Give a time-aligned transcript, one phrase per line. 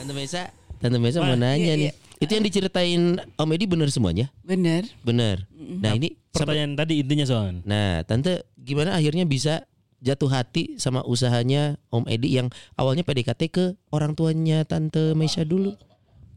[0.00, 0.48] Tante Mesa,
[0.80, 1.92] Tante Mesa mau nanya iya, nih.
[2.24, 4.32] Itu yang diceritain Om Edi benar semuanya?
[4.40, 4.88] Bener.
[5.04, 5.44] Benar.
[5.52, 7.60] Nah, ini Pertanyaan tadi intinya Son.
[7.68, 9.68] Nah, Tante gimana akhirnya bisa
[10.00, 12.48] jatuh hati sama usahanya Om Edi yang
[12.80, 15.76] awalnya PDKT ke orang tuanya Tante Mesya dulu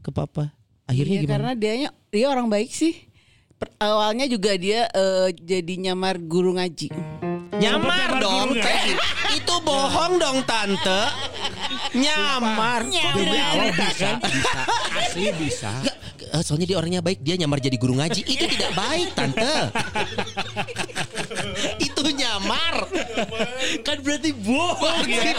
[0.03, 0.51] ke papa.
[0.91, 1.33] Akhirnya Iya, gimana?
[1.39, 1.73] karena dia
[2.11, 3.07] dia orang baik sih.
[3.55, 6.91] Per- awalnya juga dia eh, jadi nyamar guru ngaji.
[7.63, 8.97] Nyamar dong, Teh.
[9.39, 11.31] Itu bohong dong, Tante.
[11.91, 12.87] Nyamar.
[12.87, 14.09] Demi Allah bisa.
[14.23, 14.59] Bisa.
[14.95, 15.71] Asli bisa.
[16.23, 18.25] Eh, soalnya dia orangnya baik, dia nyamar jadi guru ngaji.
[18.25, 19.53] Itu tidak baik, Tante.
[21.85, 22.89] Itu nyamar.
[23.83, 25.33] Kan berarti bohong ya.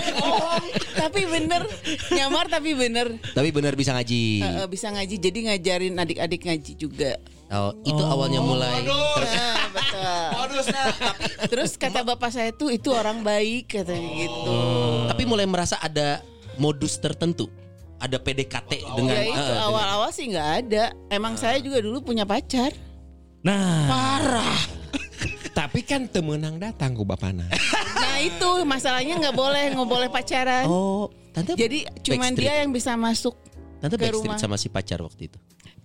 [0.94, 1.62] tapi bener
[2.10, 4.24] nyamar tapi bener Tapi benar bisa ngaji.
[4.44, 7.18] Eh, bisa ngaji jadi ngajarin adik-adik ngaji juga.
[7.50, 8.82] Oh, itu awalnya mulai.
[8.82, 9.62] ter-
[9.94, 10.90] Ah, betul.
[11.48, 14.58] Terus kata bapak saya tuh itu orang baik katanya gitu.
[15.06, 16.18] Tapi mulai merasa ada
[16.56, 17.48] modus tertentu.
[17.96, 20.84] Ada PDKT dengan ya itu dengan- awal-awal sih nggak ada.
[21.08, 22.74] Emang saya juga dulu punya pacar.
[23.40, 24.60] Nah, parah.
[25.54, 27.46] Tapi kan temenang datang ku bapana.
[27.94, 30.66] Nah itu masalahnya nggak boleh nggak boleh pacaran.
[30.66, 33.38] Oh, tante Jadi cuman dia yang bisa masuk.
[33.78, 34.36] tante ke rumah.
[34.36, 35.38] sama si pacar waktu itu.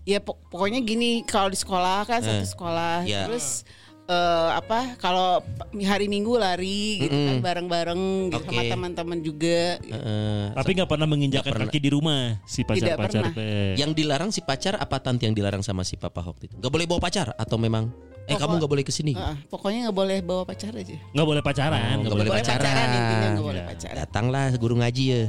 [0.04, 2.96] Ya pok- pokoknya gini kalau di sekolah kan satu Eh, sekolah.
[3.06, 3.28] ya.
[3.28, 3.62] Terus
[4.10, 5.40] eh, apa kalau
[5.78, 8.02] hari Minggu lari gitu kan bareng-bareng
[8.34, 8.70] gitu sama Oke.
[8.74, 9.78] teman-teman juga.
[9.80, 10.42] Heeh.
[10.58, 11.72] tapi nggak pernah menginjakan Nggak pernah.
[11.72, 13.38] kaki di rumah si pacar-pacar pernah.
[13.38, 13.78] teh.
[13.78, 16.56] yang dilarang si pacar apa tante yang dilarang sama si papa waktu itu?
[16.58, 17.94] Gak boleh bawa pacar atau memang
[18.30, 19.14] eh Pokok- kamu gak boleh ke sini?
[19.14, 20.94] Heeh, pokoknya nggak boleh bawa pacar aja.
[21.10, 21.82] Nggak boleh pacaran.
[21.98, 22.88] Oh, nggak boleh pacaran.
[22.94, 23.68] intinya nggak boleh Ya.
[23.68, 23.98] pacaran.
[23.98, 25.24] Datanglah guru ngaji ya.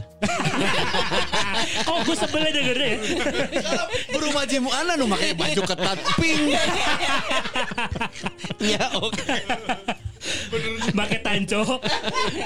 [1.86, 2.90] Kok gue sebel aja gede.
[4.12, 6.52] Guru majimu ana nu make baju ketat pink.
[8.72, 9.34] ya oke.
[10.90, 11.80] Pakai tanco,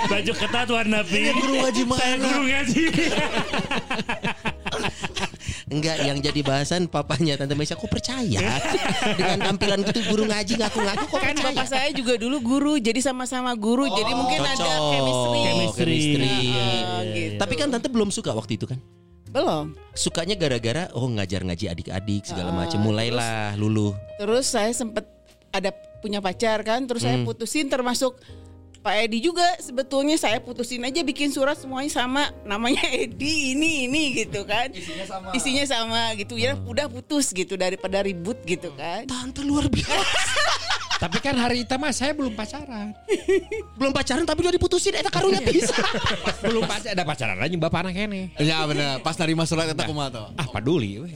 [0.06, 1.34] baju ketat warna pink.
[1.34, 2.26] guru ngaji Saya mana?
[2.28, 2.82] guru ngaji.
[5.66, 8.40] Enggak yang jadi bahasan papanya tante Mesya kok percaya
[9.14, 11.46] dengan tampilan gitu guru ngaji ngaku-ngaku kok Kan percaya?
[11.50, 14.90] bapak saya juga dulu guru, jadi sama-sama guru, jadi mungkin ada Cocok.
[14.90, 15.40] chemistry.
[15.74, 16.36] Chemistry.
[16.50, 17.36] Ah, gitu.
[17.36, 18.78] Tapi kan tante belum suka waktu itu kan?
[19.26, 19.74] Belum.
[19.92, 22.78] Sukanya gara-gara oh ngajar ngaji adik-adik segala Ah, macam.
[22.80, 23.90] Mulailah lulu.
[24.14, 25.06] Terus saya sempet
[25.50, 27.24] ada punya pacar kan, terus saya Hmm.
[27.24, 28.14] putusin termasuk
[28.84, 34.02] Pak Edi juga sebetulnya saya putusin aja bikin surat semuanya sama namanya Edi ini ini
[34.14, 36.68] gitu kan isinya sama isinya sama gitu ya Hmm.
[36.68, 39.96] udah putus gitu daripada ribut gitu kan Tante luar biasa.
[41.02, 42.94] Tapi kan hari itu mah saya belum pacaran.
[43.80, 45.74] belum pacaran tapi udah diputusin eta karunya bisa.
[46.40, 46.94] belum pacaran.
[46.94, 48.22] Ada pacaran aja bapak anak ini.
[48.38, 50.26] Ya bener, pas nerima surat eta kumaha tuh?
[50.32, 51.02] Ah peduli.
[51.02, 51.10] we.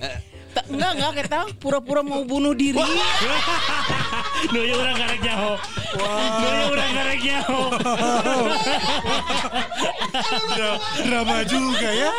[0.67, 2.83] Enggak enggak kita pura-pura mau bunuh diri
[4.55, 5.53] Nu ya urang karek nyaho.
[5.99, 7.61] Nu ya urang karek nyaho.
[11.03, 12.11] Drama juga ya.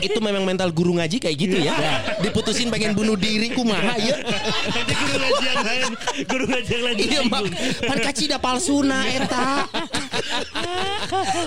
[0.00, 1.74] itu memang mental guru ngaji kayak gitu ya.
[2.22, 4.16] Diputusin pengen bunuh diri kumaha ya.
[4.72, 5.90] Nanti guru ngaji yang lain,
[6.24, 6.96] guru ngaji yang lain.
[6.96, 7.42] Iya mak
[7.84, 9.68] pan kacida palsuna eta.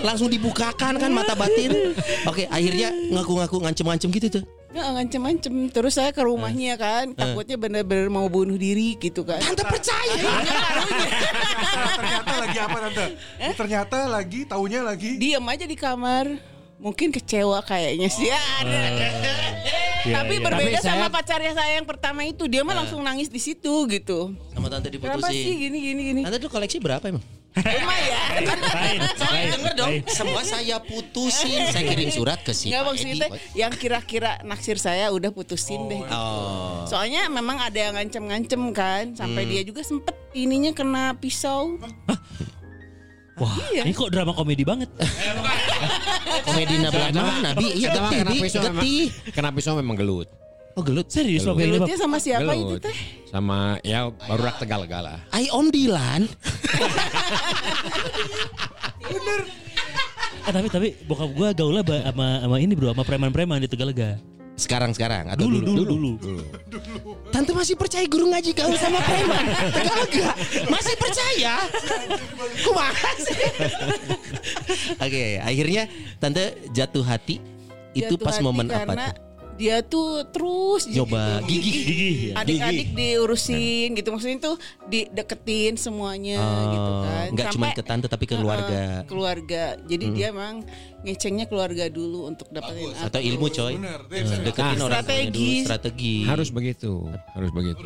[0.04, 1.96] Langsung dibukakan kan mata batin.
[2.30, 4.44] Oke, akhirnya ngaku-ngaku ngancem-ngancem gitu tuh.
[4.74, 5.54] Nggak ngancem-ngancem.
[5.72, 9.40] Terus saya ke rumahnya kan Takutnya bener-bener mau bunuh diri gitu kan.
[9.40, 10.14] Tante percaya.
[11.98, 13.06] Ternyata lagi apa tante?
[13.56, 15.18] Ternyata lagi taunya lagi.
[15.18, 18.80] Diam aja di kamar Mungkin kecewa kayaknya sih ya, ada.
[20.00, 20.40] Tapi iya.
[20.40, 23.68] berbeda Tapi saya- sama pacarnya saya yang pertama itu Dia mah langsung nangis di situ
[23.88, 25.58] gitu Sama tante Kenapa sih diputusin.
[25.60, 27.26] gini gini gini Tante tuh koleksi berapa emang?
[27.58, 28.46] Lumayan
[28.78, 30.06] Lain, lain, Dengar dong, lain.
[30.08, 31.66] semua saya putusin.
[31.66, 33.58] Saya kirim surat ke si Nggak Pak maksudnya Edi.
[33.58, 36.14] yang kira-kira naksir saya udah putusin deh gitu.
[36.14, 36.86] Oh.
[36.86, 41.82] Soalnya memang ada yang ngancem-ngancem kan Sampai dia juga sempet ininya kena pisau
[43.38, 44.90] Wah, ini kok drama komedi banget.
[46.48, 49.06] Komedi nabrak Nabi, iya getih, kena Bi, pisau memang, getih.
[49.30, 50.28] kena pisau memang gelut.
[50.78, 51.10] Oh gelut.
[51.10, 51.58] Serius Gelut.
[51.58, 51.66] Bang?
[51.70, 52.86] Gelutnya sama siapa itu Gelut.
[52.86, 52.98] teh?
[53.30, 55.22] Sama ya baru rak tegal gala.
[55.34, 56.22] Ai Om Dilan.
[60.48, 64.22] Eh, tapi tapi bokap gua gaulnya sama sama ini bro, sama preman-preman di Tegalega.
[64.58, 65.82] Sekarang sekarang atau Dulu dulu?
[65.86, 66.44] dulu dulu.
[67.30, 69.46] Tante masih percaya guru ngaji gaul sama preman?
[69.70, 71.62] Enggak, masih percaya.
[72.66, 73.42] Kumaha sih?
[74.98, 75.86] Oke, akhirnya
[76.18, 77.38] tante jatuh hati
[77.94, 79.27] itu Jatuh pas hati momen apa tuh?
[79.58, 81.50] Dia tuh terus Coba gitu.
[81.50, 81.74] gigih.
[81.82, 82.34] Gigih ya.
[82.40, 84.56] Adik-adik diurusin gitu maksudnya tuh
[84.86, 86.38] dideketin semuanya
[86.70, 87.28] gitu kan.
[87.34, 89.02] Enggak cuma ke tante tapi ke keluarga.
[89.10, 89.76] keluarga.
[89.84, 90.62] Jadi dia emang
[91.02, 93.28] ngecengnya keluarga dulu untuk dapetin Atau aku.
[93.28, 93.74] ilmu coy.
[93.76, 94.00] Bener.
[94.46, 95.66] Deketin orang tuanya dulu Strategis.
[95.66, 96.16] strategi.
[96.24, 96.94] Harus begitu,
[97.34, 97.86] harus begitu.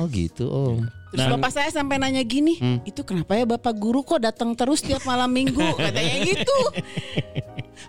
[0.00, 0.88] Oh gitu, Om.
[1.10, 1.36] Terus Nah.
[1.36, 5.28] bapak saya sampai nanya gini, itu kenapa ya bapak guru kok datang terus tiap malam
[5.28, 5.60] minggu?
[5.76, 6.58] Katanya gitu.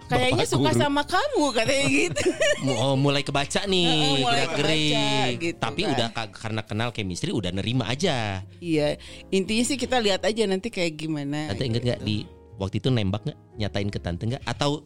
[0.08, 2.28] Kayaknya suka sama kamu katanya gitu.
[2.81, 5.92] Oh, mulai kebaca nih, mulai kebaca gitu Tapi kan.
[5.92, 8.44] udah ka- karena kenal chemistry udah nerima aja.
[8.60, 9.00] Iya,
[9.30, 11.50] intinya sih kita lihat aja nanti kayak gimana.
[11.50, 14.84] Tante inget nggak di waktu itu nembak nggak nyatain ke tante nggak atau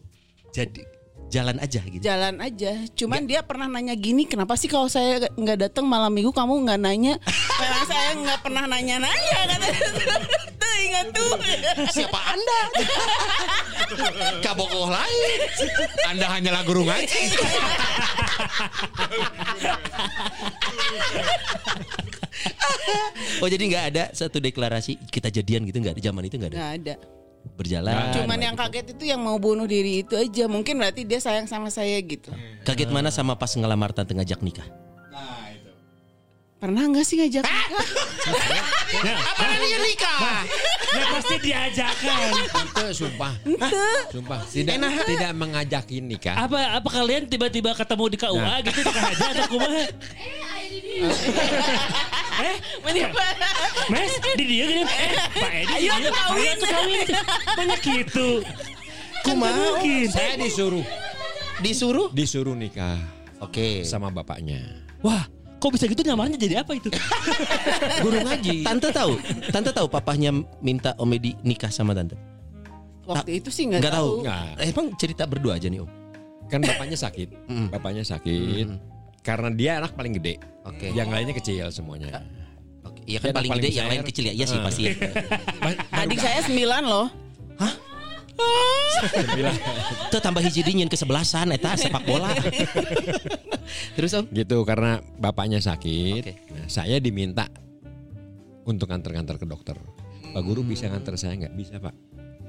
[0.52, 0.82] jadi
[1.30, 2.02] jalan aja gitu?
[2.02, 2.72] Jalan aja.
[2.94, 6.80] Cuman dia pernah nanya gini, kenapa sih kalau saya nggak datang malam minggu kamu nggak
[6.82, 7.14] nanya?
[7.60, 9.70] Karena saya nggak pernah nanya-nanya katanya.
[10.66, 11.32] Tuh ingat tuh.
[11.94, 12.60] Siapa anda?
[14.46, 15.32] Kabogoh lain.
[16.10, 17.22] Anda hanyalah guru ngaji.
[23.44, 26.58] Oh jadi nggak ada satu deklarasi kita jadian gitu nggak di zaman itu nggak ada
[26.58, 26.94] Nggak ada.
[27.54, 27.94] Berjalan.
[28.12, 30.50] Cuman yang kaget itu yang mau bunuh diri itu aja.
[30.50, 32.34] Mungkin berarti dia sayang sama saya gitu.
[32.66, 34.66] kaget mana sama pas ngelamar tante ngajak nikah?
[36.56, 37.68] Pernah nggak sih ngajak nikah?
[39.30, 40.20] Apa dia nikah?
[40.96, 42.28] Ya pasti diajakan.
[42.42, 43.34] Itu sumpah.
[44.10, 44.40] Sumpah.
[44.50, 44.76] Tidak
[45.06, 46.34] tidak mengajakin nikah.
[46.40, 48.58] Apa apa kalian tiba-tiba ketemu di KUA Nah.
[48.64, 49.84] gitu atau kumaha?
[49.84, 51.04] Eh,
[52.82, 53.18] Menipu.
[53.88, 54.84] Mes, di dia gini.
[54.84, 55.74] Eh, Pak Edi.
[55.74, 56.06] Ayo di dia.
[56.06, 56.38] tuh kawin.
[56.38, 57.08] Ayo tuh kawin.
[57.56, 58.28] Banyak gitu.
[59.22, 59.58] Kan Kumaha?
[59.74, 60.06] mungkin.
[60.08, 60.86] Saya disuruh
[61.56, 62.08] Disuruh?
[62.12, 63.00] disuruh nikah
[63.40, 63.82] Oke.
[63.82, 64.60] sama bapaknya.
[65.00, 65.24] Wah,
[65.58, 66.92] kok bisa gitu nyamarnya jadi apa itu?
[68.00, 68.62] Guru ngaji.
[68.62, 69.16] Tante tahu?
[69.50, 70.30] Tante tahu papahnya
[70.60, 72.20] minta Om Edi nikah sama tante?
[73.06, 73.92] Waktu itu sih nggak tahu.
[73.92, 74.10] tahu.
[74.22, 74.48] Nggak.
[74.58, 75.90] Eh, Emang cerita berdua aja nih Om.
[76.46, 77.30] Kan bapaknya sakit.
[77.72, 78.68] Bapaknya sakit.
[79.26, 80.38] Karena dia anak paling gede.
[80.64, 80.94] Oke.
[80.94, 82.22] Yang lainnya kecil semuanya.
[82.86, 83.02] Oke.
[83.10, 83.80] Iya kan Dia paling paling gede, besar.
[83.82, 84.34] yang lain kecil ya.
[84.38, 84.94] Iya sih pasti ya.
[85.92, 87.08] Adik saya sembilan loh.
[90.12, 92.32] Tuh tambah hiji dingin kesebelasan eta sepak bola.
[93.96, 94.26] Terus Om?
[94.32, 96.24] Gitu karena bapaknya sakit.
[96.52, 97.48] Nah, saya diminta
[98.66, 99.78] untuk nganter-nganter ke dokter.
[100.36, 101.54] Pak guru bisa nganter saya nggak?
[101.56, 101.96] Bisa pak.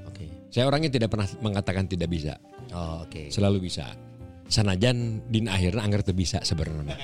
[0.07, 0.27] Oke.
[0.51, 2.35] Saya orangnya tidak pernah mengatakan tidak bisa.
[2.75, 3.31] Oh, oke.
[3.31, 3.95] Selalu bisa.
[4.47, 6.95] Sanajan din akhirnya anggar tuh bisa sebenarnya.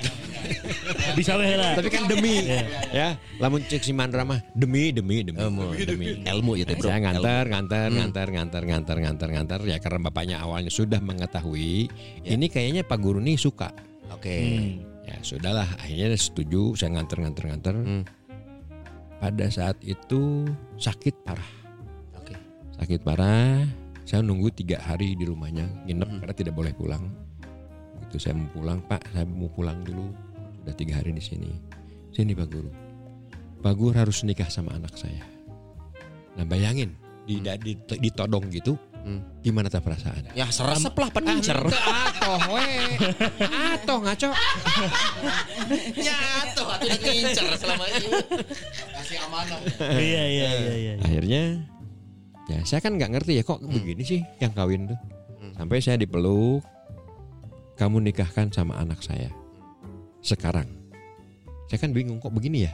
[1.18, 1.76] Bisa lah.
[1.76, 2.40] Tapi kan demi
[2.92, 5.40] ya, lamun cek si Mandra mah demi demi demi.
[5.40, 6.06] Ilmu, demi.
[6.24, 6.88] ilmu ya teh, bro.
[6.88, 7.52] Saya nganter, Ilmu.
[7.52, 9.60] nganter, nganter, nganter, nganter, nganter, nganter.
[9.68, 11.88] Ya karena bapaknya awalnya sudah mengetahui,
[12.24, 13.72] ini kayaknya Pak Guru nih suka.
[14.12, 14.36] Oke.
[15.04, 16.72] Ya sudahlah, akhirnya setuju.
[16.76, 17.74] Saya nganter, nganter, nganter.
[17.76, 18.02] Hmm.
[19.20, 21.50] Pada saat itu sakit parah,
[22.16, 22.36] Oke.
[22.76, 23.64] sakit parah.
[24.04, 26.18] Saya nunggu tiga hari di rumahnya, nginep Hmm.
[26.20, 27.08] karena tidak boleh pulang.
[28.14, 30.06] Gitu saya mau pulang, Pak, saya mau pulang dulu.
[30.62, 31.50] Sudah tiga hari di sini.
[32.14, 32.70] Sini Pak Guru.
[33.58, 35.26] Pak Guru harus nikah sama anak saya.
[36.38, 36.94] Nah bayangin,
[37.26, 39.20] di, di, ditodong gitu, Hmm.
[39.42, 40.30] gimana tak perasaan?
[40.32, 41.58] Ya seresep lah pencer.
[41.58, 42.96] Atoh we,
[43.74, 44.30] atoh ngaco.
[46.08, 46.18] ya
[46.54, 48.08] tuh atuh ngincer selama ini.
[48.94, 49.58] Kasih amanah.
[49.98, 50.92] Iya iya iya iya.
[51.02, 51.42] Akhirnya
[52.48, 54.98] ya saya kan nggak ngerti ya kok begini sih yang kawin tuh.
[55.52, 56.64] Sampai saya dipeluk,
[57.74, 59.30] kamu nikahkan sama anak saya
[60.20, 60.66] sekarang.
[61.66, 62.72] Saya kan bingung kok begini ya.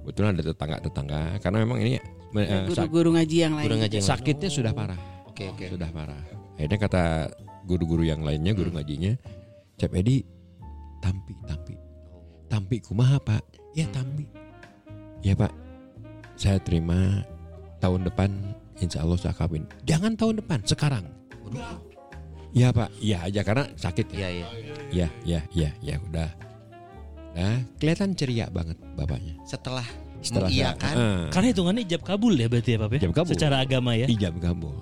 [0.00, 3.66] Kebetulan ada tetangga-tetangga karena memang ini eh, sak- Guru-guru ngaji yang lain.
[3.68, 5.66] Guru ngaji yang sakitnya sudah parah, Oke oke.
[5.68, 6.22] sudah parah.
[6.56, 7.02] Akhirnya kata
[7.68, 9.16] guru-guru yang lainnya, guru ngajinya,
[9.76, 10.24] Cep Edi,
[11.04, 11.74] tampi, tampi,
[12.48, 13.44] tampi kumaha pak?
[13.76, 14.24] Ya tampi.
[15.20, 15.52] Ya pak,
[16.36, 17.24] saya terima
[17.78, 18.32] tahun depan
[18.80, 19.68] insya Allah saya kawin.
[19.84, 21.04] Jangan tahun depan, sekarang.
[22.50, 24.18] Iya pak, iya aja karena sakit ya.
[24.18, 24.46] Iya iya.
[24.90, 26.30] Iya, iya, iya, ya udah.
[27.30, 29.38] Nah, kelihatan ceria banget bapaknya.
[29.46, 29.86] Setelah
[30.20, 30.94] Setelah iya kan?
[30.98, 33.00] Eh, Karena hitungannya ijab kabul ya berarti ya Pak ya?
[33.00, 33.30] Ijab kabul.
[33.32, 34.04] Secara agama ya.
[34.10, 34.76] ijab kabul.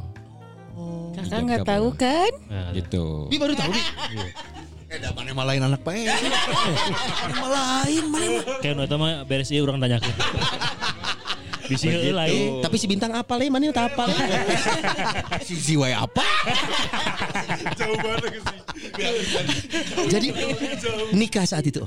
[1.14, 2.32] Kakak nggak tahu kan?
[2.50, 3.04] Nah, Gitu.
[3.30, 3.82] Bi baru tahu Bi.
[4.88, 6.08] Eh, dah mana malain anak pae.
[7.36, 8.26] malain, mana
[8.64, 10.10] Kayak mah beres ieu urang tanyakeun.
[11.68, 12.60] Bisi heula lain.
[12.60, 13.46] Tapi si bintang apa le?
[13.46, 14.04] Mana tak apa?
[15.40, 16.24] Sisi wae apa?
[20.08, 20.28] Jadi
[21.12, 21.84] nikah saat itu?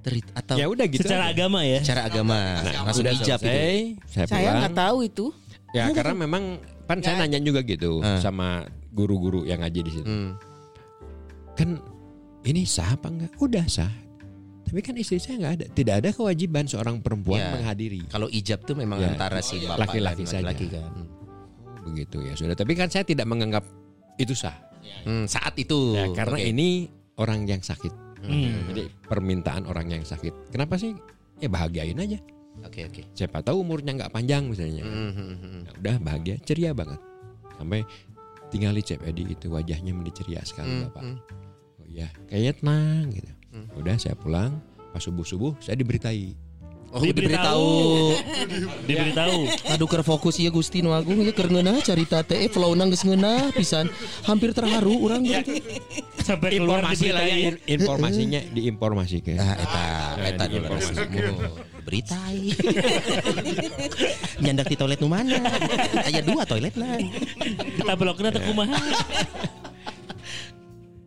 [0.00, 1.00] Terit atau Ya udah gitu.
[1.00, 1.32] Secara aja.
[1.32, 1.80] agama ya.
[1.80, 2.36] secara agama
[2.84, 3.48] langsung Udah ijab itu.
[3.48, 3.72] saya,
[4.06, 4.56] Saya pulang.
[4.60, 5.24] nggak tahu itu.
[5.72, 6.42] Ya karena memang
[6.84, 8.20] kan saya nanya juga gitu Ah.
[8.20, 8.62] sama
[8.92, 10.04] guru-guru yang ngaji di situ.
[10.04, 10.36] Hmm.
[11.56, 11.80] Kan
[12.44, 13.32] ini sah apa enggak?
[13.40, 13.88] Udah sah.
[14.74, 15.66] Tapi kan istri saya nggak ada.
[15.70, 17.54] Tidak ada kewajiban seorang perempuan Ya.
[17.54, 18.10] menghadiri.
[18.10, 19.14] Kalau ijab tuh memang Ya.
[19.14, 20.50] antara si bapak Laki-laki saja.
[20.50, 20.90] kan.
[21.84, 22.58] Begitu ya sudah.
[22.58, 23.62] Tapi kan saya tidak menganggap
[24.16, 24.58] itu sah.
[25.06, 25.94] Hmm, saat itu.
[25.94, 26.50] Ya, karena Oke.
[26.50, 27.94] ini orang yang sakit.
[28.18, 28.66] Hmm.
[28.66, 30.50] Jadi permintaan orang yang sakit.
[30.50, 30.90] Kenapa sih?
[31.38, 32.18] Ya bahagiain aja.
[32.62, 33.06] Oke oke.
[33.12, 34.82] Siapa tahu umurnya nggak panjang misalnya.
[34.82, 35.60] Hmm, hmm, hmm.
[35.60, 36.98] Nah, udah bahagia, ceria banget.
[37.54, 37.86] Sampai
[38.48, 41.02] tinggali Cep Edi itu wajahnya menjadi ceria sekali Hmm, bapak.
[41.02, 41.16] hmm.
[41.74, 43.32] Oh iya, kayaknya tenang gitu.
[43.54, 43.70] Hmm.
[43.78, 44.58] Udah saya pulang,
[44.90, 46.34] pas subuh subuh saya diberitai.
[46.94, 47.70] Oh, Diberitahu.
[48.86, 49.38] Diberitahu.
[49.74, 53.02] Aduh keur fokus ya Gusti nu Agung ya keur ngeunah carita teh eh flow-na geus
[53.02, 53.90] ngeunah pisan.
[54.22, 55.58] Hampir terharu urang gitu.
[56.22, 59.36] Sampai keluar Informasi lah ya, informasinya diinformasikan.
[59.42, 61.34] Ah eta Nah, eta dulu diinformasikan.
[61.82, 62.38] Beritai.
[64.46, 65.34] Nyandak di toilet nu mana?
[65.98, 66.94] Aya dua toilet lah.
[67.74, 68.34] Kita bloknya Ya.
[68.38, 68.78] teu kumaha.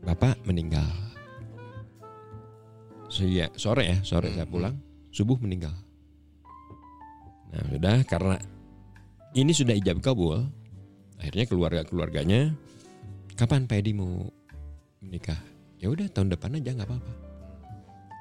[0.04, 1.07] Bapak meninggal.
[3.18, 4.78] Saya sore ya, sore saya pulang,
[5.10, 5.74] subuh meninggal.
[7.50, 8.38] Nah, sudah karena
[9.34, 10.46] ini sudah ijab kabul,
[11.18, 12.54] akhirnya keluarga-keluarganya
[13.34, 14.30] kapan Pak Edi mau
[15.02, 15.42] menikah?
[15.82, 17.14] Ya udah tahun depan aja nggak apa-apa.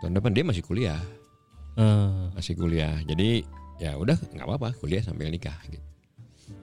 [0.00, 1.00] Tahun depan dia masih kuliah,
[1.76, 2.96] Eh, masih kuliah.
[3.04, 3.44] Jadi
[3.76, 5.84] ya udah nggak apa-apa, kuliah sambil nikah gitu.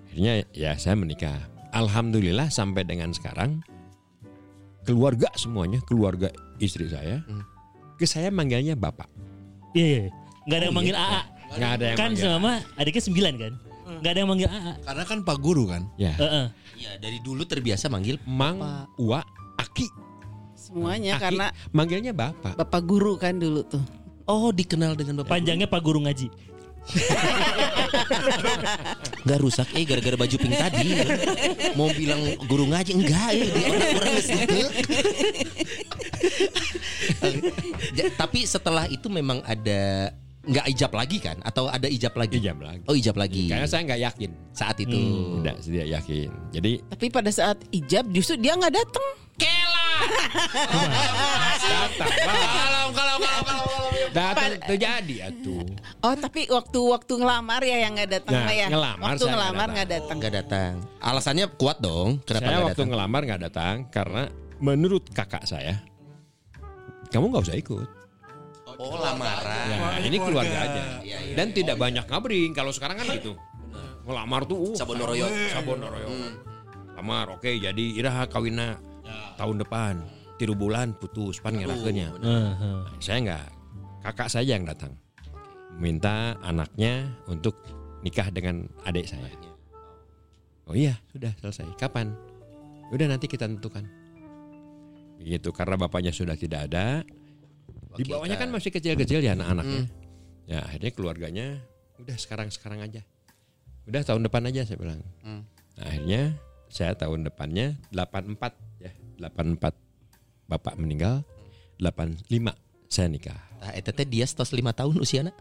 [0.09, 1.37] Akhirnya ya saya menikah.
[1.69, 3.61] Alhamdulillah sampai dengan sekarang
[4.85, 7.45] keluarga semuanya, keluarga istri saya, Hmm.
[8.03, 9.07] Ke saya manggilnya bapak.
[9.71, 10.03] Iya, iya.
[10.43, 11.07] Nggak ada yang Oh, manggil iya.
[11.07, 11.21] AA.
[11.53, 12.21] Nggak ada yang Kan manggil.
[12.21, 13.53] selama adiknya sembilan kan.
[13.95, 14.73] Nggak ada yang manggil AA.
[14.83, 15.81] Karena kan Pak Guru kan.
[15.95, 16.45] Ya, Heeh.
[16.75, 18.59] Ya dari dulu terbiasa manggil Mang.
[18.99, 19.23] Ua,
[19.55, 19.87] Aki,
[20.53, 22.55] Semuanya Aki, karena manggilnya bapak.
[22.55, 23.83] bapak guru kan dulu tuh.
[24.23, 26.27] Oh dikenal dengan bapak Panjangnya Pak Guru ngaji.
[29.23, 30.99] Gak rusak eh gara-gara baju pink tadi
[31.73, 34.67] Mau bilang guru ngaji Enggak ya di orang-orang geus henteu.
[37.93, 40.11] Ja- Tapi setelah itu memang ada
[40.43, 41.37] nggak ijab lagi kan?
[41.41, 42.35] Atau ada ijab lagi?
[42.37, 42.83] Ijab lagi.
[42.85, 44.31] Oh ijab lagi Karena saya nggak yakin.
[44.51, 44.99] Saat itu
[45.39, 46.29] Tidak, tidak yakin.
[46.51, 49.07] Jadi Tapi pada saat ijab justru dia nggak datang.
[51.63, 53.63] kalau kalau kalau kalau
[54.11, 55.63] datang terjadi atuh.
[56.01, 58.67] Oh tapi waktu-waktu ngelamar ya yang nggak datang Nah, ya.
[58.69, 59.73] ngelamar waktu saya nggak ngelamar datang.
[59.73, 60.15] nggak datang.
[60.17, 62.89] Enggak datang Alasannya kuat dong Kenapa saya nggak waktu datang?
[62.91, 64.23] ngelamar nggak datang karena
[64.59, 65.75] menurut kakak saya,
[67.09, 67.87] kamu nggak usah ikut.
[68.79, 70.81] Oh lamaran Ya, ini keluarga aja.
[71.33, 72.51] Dan tidak banyak ngabring.
[72.53, 73.33] Kalau sekarang kan gitu.
[74.03, 75.27] Ngelamar tuh uh, Sabonoroyo.
[75.55, 76.07] Sabonoroyo.
[76.93, 78.77] Lamar oke jadi iraha kawinna
[79.39, 80.03] tahun depan.
[80.35, 82.09] Tiru bulan putus pan ngerakeunnya.
[82.19, 82.79] Heeh.
[82.99, 83.47] Saya nggak.
[84.03, 84.91] Kakak saya yang datang.
[85.79, 87.55] Minta anaknya untuk
[88.03, 89.31] nikah dengan adik saya.
[90.67, 91.75] Oh iya, sudah selesai.
[91.75, 92.15] Kapan?
[92.91, 93.83] Udah nanti kita tentukan.
[95.19, 97.07] Begitu karena bapaknya sudah tidak ada.
[97.97, 99.81] Di bawahnya kan masih kecil-kecil ya anak-anaknya.
[99.85, 99.91] Hmm.
[100.49, 101.61] Ya akhirnya keluarganya
[102.01, 103.01] udah sekarang-sekarang aja.
[103.85, 105.01] Udah tahun depan aja saya bilang.
[105.21, 105.43] Hmm.
[105.77, 106.21] Nah, akhirnya
[106.71, 108.91] saya tahun depannya 84 ya.
[109.21, 109.73] 84
[110.49, 111.21] bapak meninggal.
[111.81, 112.55] 85
[112.89, 113.41] saya nikah.
[113.63, 115.31] Nah, eta teh dia stos 5 tahun usiana.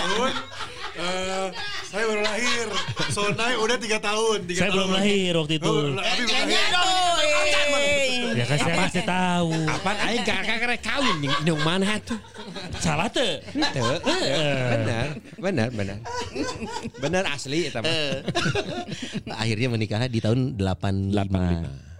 [0.00, 0.32] tahun
[1.00, 1.46] eh,
[1.88, 2.66] saya baru lahir.
[3.10, 4.38] Sonai udah tiga tahun.
[4.46, 5.02] Tiga Saya tahun belum lagi.
[5.02, 5.66] lahir waktu itu.
[5.66, 6.26] Oh, belum lahir.
[8.30, 9.50] Ya kan saya masih tahu.
[9.66, 11.30] Apaan aing kakak karek kawin nih
[11.66, 12.18] mana tuh?
[12.78, 13.42] Salah tuh.
[13.42, 13.82] Itu.
[14.70, 15.98] Benar, benar, benar.
[17.02, 17.90] Benar asli eta mah.
[19.34, 21.10] Akhirnya menikah di tahun 85.
[21.26, 21.90] 85.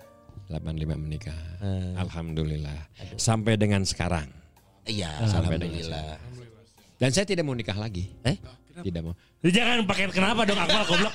[0.50, 1.40] 85 menikah.
[1.62, 1.94] Eh.
[1.98, 2.78] Alhamdulillah.
[3.14, 4.26] Sampai dengan sekarang.
[4.86, 6.18] Iya, Sampai dengan alhamdulillah.
[7.00, 8.10] Dan saya tidak mau nikah lagi.
[8.26, 8.36] Eh?
[8.80, 9.14] Tidak mau.
[9.40, 11.14] Jangan pakai kenapa dong Akmal goblok.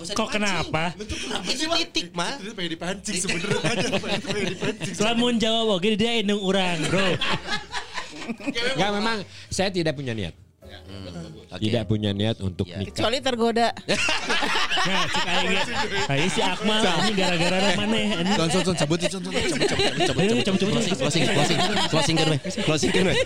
[0.00, 0.96] Kok kenapa?
[0.96, 2.40] Itu titik mah.
[2.40, 4.94] Itu pengen dipancing sebenarnya aja pengen dipancing.
[4.96, 7.20] Lamun jawab oke dia indung urang, Bro.
[8.72, 9.16] Enggak memang
[9.48, 10.32] saya tidak punya niat.
[11.50, 11.66] Oke.
[11.66, 12.78] Tidak punya niat untuk Ya.
[12.78, 12.94] nikah.
[12.94, 13.74] Kecuali tergoda.
[14.80, 15.02] Nah,
[15.34, 15.58] aing.
[16.06, 18.06] Aing si Akmal ini gara-gara maneh.
[18.14, 18.36] anjing.
[18.38, 19.42] Son son son cabut son son cabut
[20.06, 20.70] cabut cabut cabut.
[20.70, 21.58] Eh, Closing, closing, closing,
[21.90, 22.26] closing kan,
[22.62, 23.18] closing kan, weh.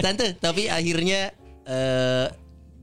[0.00, 1.30] Tante, tapi akhirnya
[1.64, 2.28] eh,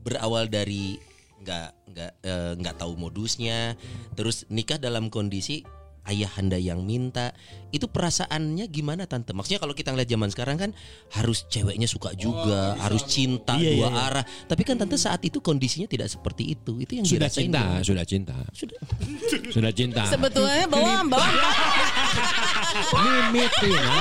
[0.02, 0.96] berawal dari
[1.38, 2.12] nggak nggak
[2.60, 3.74] nggak tahu modusnya,
[4.12, 5.64] terus nikah dalam kondisi
[6.08, 7.36] ayahanda yang minta,
[7.68, 9.36] itu perasaannya gimana tante?
[9.36, 10.70] Maksudnya kalau kita ngeliat zaman sekarang kan
[11.12, 14.06] harus ceweknya suka juga, harus cinta Iya, dua iya, iya.
[14.08, 14.24] arah.
[14.48, 16.80] Tapi kan tante saat itu kondisinya tidak seperti itu.
[16.80, 17.84] Itu yang Sudah cinta, gimana?
[17.84, 18.36] sudah cinta.
[18.56, 18.80] Sudah.
[19.54, 20.02] Sudah cinta.
[20.08, 21.34] Sebetulnya bawang bawang
[23.04, 23.96] Mimitina.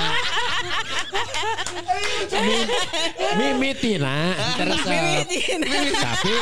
[2.37, 2.67] Mi-
[3.37, 4.15] Mimitina.
[4.55, 5.23] Terus, eh,
[5.93, 6.33] Tapi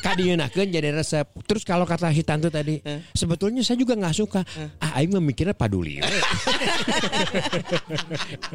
[0.00, 1.26] kadienakeun jadi resep.
[1.44, 2.80] Terus kalau kata si tante tadi,
[3.12, 4.40] sebetulnya saya juga nggak suka.
[4.78, 5.98] Ah, aing memikirnya paduli.
[5.98, 6.08] we.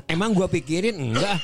[0.08, 1.38] Emang gua pikirin enggak.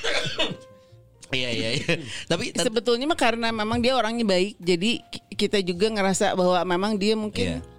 [1.28, 1.94] Iya iya iya.
[2.26, 6.96] Tapi Sebetulnya mah karena memang dia orangnya baik, jadi ki- kita juga ngerasa bahwa memang
[6.96, 7.77] dia mungkin Iya.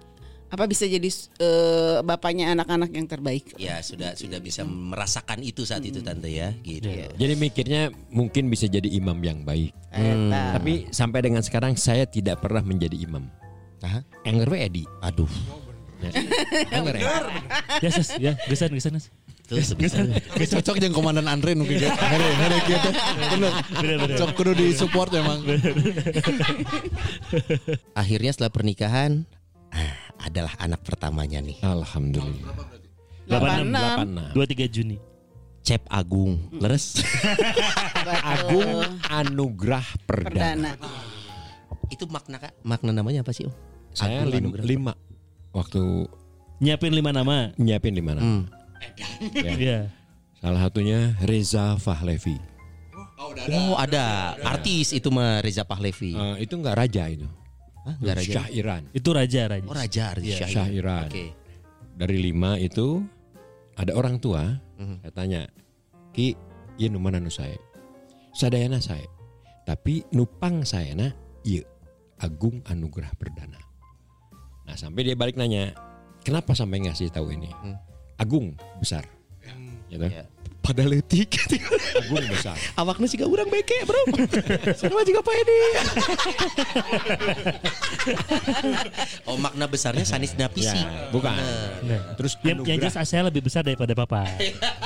[0.49, 3.53] Apa bisa jadi eh, bapaknya anak-anak yang terbaik.
[3.61, 6.89] ya sudah sudah bisa merasakan itu saat itu tante ya gitu.
[6.89, 9.71] Jadi mikirnya mungkin bisa jadi imam yang baik.
[9.93, 10.57] Eta.
[10.57, 13.29] Tapi sampai dengan sekarang saya tidak pernah menjadi imam.
[13.85, 14.01] Aha.
[14.25, 14.83] Enger we Edi.
[15.05, 15.29] Aduh.
[16.01, 16.11] Ya.
[16.73, 17.05] Enger ya.
[17.83, 18.95] Ya, Sus, ya, gesan, gesan,
[19.57, 20.05] sebisa.
[20.37, 21.81] Cocok jeung komandan Andre nu kieu.
[21.81, 22.93] Here kieu teh.
[23.33, 23.51] Bener.
[24.13, 25.41] Cocok kudu di support emang.
[27.97, 29.25] Akhirnya setelah pernikahan
[29.73, 31.57] ah, adalah anak pertamanya nih.
[31.61, 32.53] Alhamdulillah.
[33.25, 34.35] 86, 86.
[34.35, 34.97] 23 Juni.
[35.61, 36.39] Cep Agung.
[36.55, 36.99] Leres.
[38.33, 40.73] Agung Anugrah Perdana.
[40.75, 41.07] Perdana.
[41.89, 43.53] itu makna makna namanya apa sih, Om?
[43.91, 44.65] Saya Agung lim- Anugrah.
[44.65, 44.93] lima
[45.49, 45.81] waktu
[46.59, 47.55] Nyiapin lima nama.
[47.55, 48.19] nyiapin di mana.
[48.19, 48.43] Hmm.
[49.33, 49.51] Ya.
[49.55, 49.79] Iya.
[50.39, 52.35] Salah satunya Reza Fahlevi.
[53.51, 56.15] Oh, ada artis itu mah Reza Pahlevi.
[56.15, 57.27] Eh, itu enggak raja itu.
[57.89, 58.33] Hah, nggak raja?
[58.45, 58.83] Syairan.
[58.93, 59.65] Itu raja, raja.
[59.65, 60.53] Oh, Raja artis Iya, Syahir.
[60.53, 61.07] Syairan.
[61.09, 61.25] Oke.
[61.97, 63.01] Dari lima itu
[63.73, 64.45] ada orang tua.
[64.77, 65.01] Mhm.
[65.01, 65.41] Saya tanya,
[66.13, 66.37] Ki,
[66.77, 67.57] iya nu mana nu saya?
[68.37, 69.09] Sadayana saya.
[69.65, 71.09] Tapi nupang saya na,
[71.41, 71.65] iya
[72.21, 73.57] Agung Anugrah Perdana.
[74.69, 75.73] Nah sampai dia balik nanya,
[76.21, 77.49] kenapa sampai ngasih tahu ini?
[77.49, 77.77] Hmm.
[78.21, 79.01] Agung besar.
[79.89, 80.05] Gitu.
[80.05, 80.29] Ya.
[80.59, 81.39] Pada letik.
[81.97, 82.53] Agung besar.
[82.75, 84.01] Awaknya sih gak urang beke, Bro.
[84.77, 85.57] Sama juga Pak Edi.
[89.25, 90.77] oh, makna besarnya sanis napisi.
[90.77, 91.33] Ya, bukan.
[91.85, 92.13] Nah.
[92.15, 92.91] Terus Yang, yang anugerah.
[92.93, 94.27] jelas saya lebih besar daripada papa.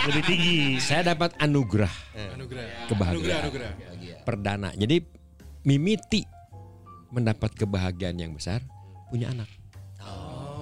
[0.08, 0.58] lebih tinggi.
[0.80, 1.92] Saya dapat anugerah
[2.36, 2.88] Anugerah.
[2.88, 3.72] kebahagiaan Anugerah,
[4.24, 4.70] perdana.
[4.76, 5.04] Jadi
[5.64, 6.24] mimiti
[7.10, 8.62] mendapat kebahagiaan yang besar
[9.10, 9.50] punya anak.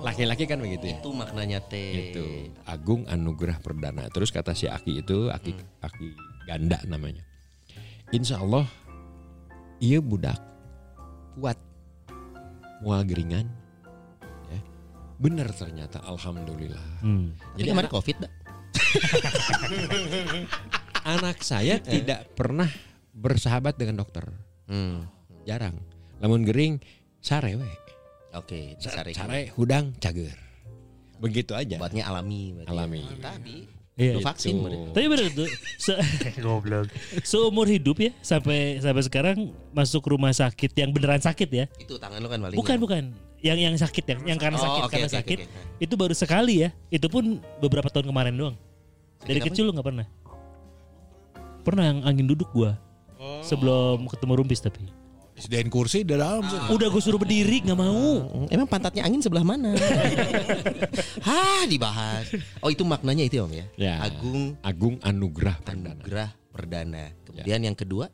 [0.02, 0.98] Laki-laki kan begitu ya.
[0.98, 2.12] Itu maknanya teh.
[2.12, 2.26] Itu
[2.66, 4.10] Agung Anugerah Perdana.
[4.10, 6.08] Terus kata si Aki itu Aki Aki
[6.46, 7.22] ganda namanya.
[8.10, 8.66] Insya Allah
[9.78, 10.38] iya budak
[11.38, 11.56] kuat
[12.82, 13.46] mual geringan
[14.50, 14.60] ya.
[15.16, 17.32] bener ternyata alhamdulillah Hmm.
[17.56, 18.32] Jadi kemarin Covid, Mbak.
[21.08, 22.68] anak saya tidak pernah
[23.12, 24.26] bersahabat dengan dokter
[24.68, 25.04] Hmm.
[25.44, 25.76] jarang
[26.20, 26.80] lamun gering
[27.20, 27.68] sare we
[28.32, 29.12] Oke, sare.
[29.12, 30.36] sare hudang cager
[31.18, 32.56] begitu aja Obatnya alami.
[32.56, 32.70] berarti.
[32.70, 33.58] alami Tadi
[33.92, 34.18] Iya.
[34.18, 34.56] vaksin.
[34.96, 35.46] Tapi bener tuh,
[35.78, 35.94] se
[36.42, 36.90] goblok.
[37.22, 39.38] Seumur hidup ya sampai sampai sekarang
[39.70, 41.66] masuk rumah sakit yang beneran sakit ya.
[41.78, 42.58] Itu tangan lu kan paling.
[42.58, 43.04] Bukan bukan.
[43.44, 45.38] Yang yang sakit yang yang karena Oh, sakit oke, karena oke, sakit.
[45.38, 45.78] oke, oke.
[45.78, 46.70] Itu baru sekali ya.
[46.88, 48.56] Itu pun beberapa tahun kemarin doang.
[49.22, 49.48] Dari Sakit apa?
[49.54, 50.08] kecil lu nggak pernah.
[51.62, 52.80] Pernah yang angin duduk gua.
[53.44, 54.82] Sebelum ketemu rumpis tapi.
[55.42, 56.58] Sediain kursi di dalam sih.
[56.70, 58.30] Udah gue suruh berdiri nggak mau.
[58.30, 59.74] Hmm, Emang pantatnya angin sebelah mana?
[61.28, 62.30] Hah, dibahas.
[62.62, 63.66] Oh, itu maknanya itu, Om ya.
[63.74, 67.04] ya Agung Agung Anugerah Perdana Anugerah Perdana.
[67.26, 68.06] Kemudian yang kedua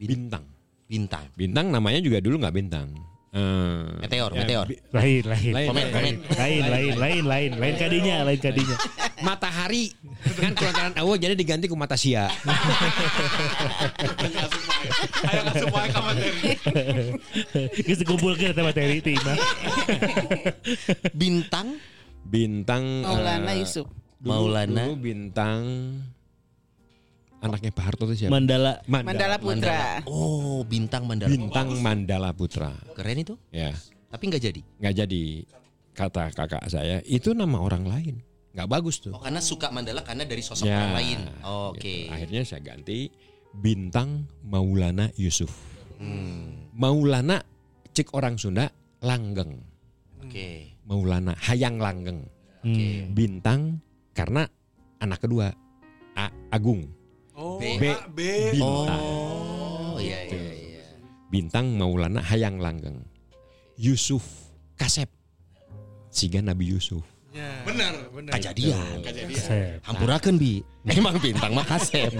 [0.00, 0.48] bintang
[0.88, 1.28] bintang.
[1.36, 2.88] bintang namanya juga dulu nggak bintang
[3.30, 4.66] Eh, Meteor, ya, meteor.
[4.90, 5.52] Lain, lain.
[5.54, 5.94] Lain, Komen, lain.
[5.94, 6.14] komen.
[6.34, 8.74] Lain, lain, lain, lain, lain kadinya, lain kadinya.
[9.20, 9.92] matahari
[10.40, 12.32] kan kelantaran awal jadi diganti ke mata sia
[15.28, 16.56] Ayo kasih poin ka materi.
[17.84, 19.04] Kita kumpul ke materi.
[21.12, 21.76] Bintang
[22.24, 23.86] bintang Maulana eh, Yusuf.
[24.20, 24.84] dulu, Maulana.
[24.88, 25.60] dulu bintang
[27.40, 28.84] anaknya Pak Harto itu siapa Mandala.
[28.86, 30.04] Mandala Putra.
[30.04, 31.28] Oh, bintang Mandala.
[31.28, 33.34] bintang Mandala Putra Keren itu.
[33.50, 33.72] ya
[34.06, 34.60] Tapi nggak jadi.
[34.78, 35.24] nggak jadi
[35.90, 38.16] kata kakak saya itu nama orang lain
[38.50, 41.18] nggak bagus tuh Oh, karena suka Mandala karena dari sosok Ya, orang lain.
[41.22, 41.32] gitu.
[41.70, 41.96] Oke.
[42.08, 43.08] akhirnya saya ganti
[43.52, 45.50] bintang Maulana Yusuf
[45.96, 47.44] Hmm, Maulana
[47.90, 49.60] cik orang Sunda langgeng
[50.20, 50.76] Oke.
[50.84, 52.24] Maulana hayang langgeng
[52.60, 53.10] Hmm.
[53.10, 54.44] bintang karena
[54.98, 55.48] anak kedua
[56.12, 56.84] A- Agung
[57.40, 57.80] Oh, B.
[57.80, 57.88] B.
[57.88, 58.20] A, B.
[58.52, 60.84] bintang Oh, iya iya iya.
[61.32, 63.00] bintang Maulana hayang langgeng
[63.80, 65.08] Yusuf Kasep
[66.12, 67.00] Siga Nabi Yusuf
[67.30, 68.32] Benar, benar.
[68.34, 69.06] Kajadian.
[69.38, 69.78] Sep.
[69.86, 70.58] Hampurakeun bi.
[70.82, 72.10] Memang bintang mah kasep.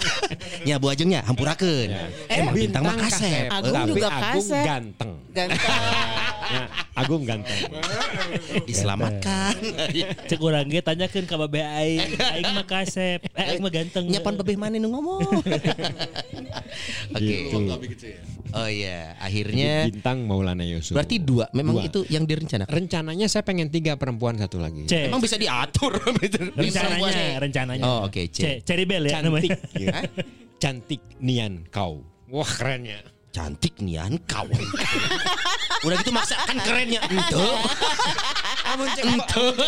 [0.68, 1.90] ya Bu Ajengnya hampurakeun.
[2.30, 3.50] Emang bintang mah kasep.
[3.50, 4.62] Agung tapi juga Agung Kasep.
[4.62, 5.60] ganteng Ganteng.
[6.46, 6.62] Ya,
[6.94, 7.58] Agung ganteng
[8.68, 9.54] Diselamatkan.
[10.30, 12.14] Cek orang ge tanyakeun ka babe aing.
[12.16, 13.20] Aing mah kasep.
[13.34, 14.06] Eh, aing mah ganteng.
[14.06, 15.26] Nyapan bebeh mana nu ngomong.
[17.16, 17.34] Oke.
[17.50, 17.58] Gitu.
[18.54, 21.50] Oh iya, akhirnya bintang Maulana Yusuf berarti dua.
[21.50, 21.88] Memang Dua.
[21.90, 22.70] itu yang direncanakan.
[22.70, 25.10] rencananya saya pengen tiga perempuan satu lagi C.
[25.10, 25.98] Emang bisa diatur.
[26.54, 27.82] rencananya, rencananya.
[27.84, 28.38] Oh, oke, C.
[28.38, 28.44] C.
[28.62, 29.56] Cherry Bell ya cantik namanya.
[29.74, 29.96] ya.
[30.56, 33.00] cantik nian kau wah keren ya
[33.36, 34.48] cantik nian kau.
[35.84, 37.04] Udah gitu maksa kan kerennya.
[37.04, 37.44] Ente.
[38.72, 39.04] Amun cek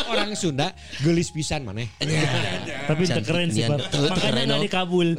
[0.08, 0.72] orang Sunda
[1.04, 1.92] gelis pisan maneh.
[2.00, 4.64] Tapi itu Cantik keren sih, Makanya nggak oh.
[4.64, 5.08] dikabul.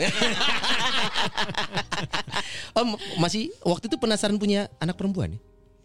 [2.80, 5.42] Om masih waktu itu penasaran punya anak perempuan nih?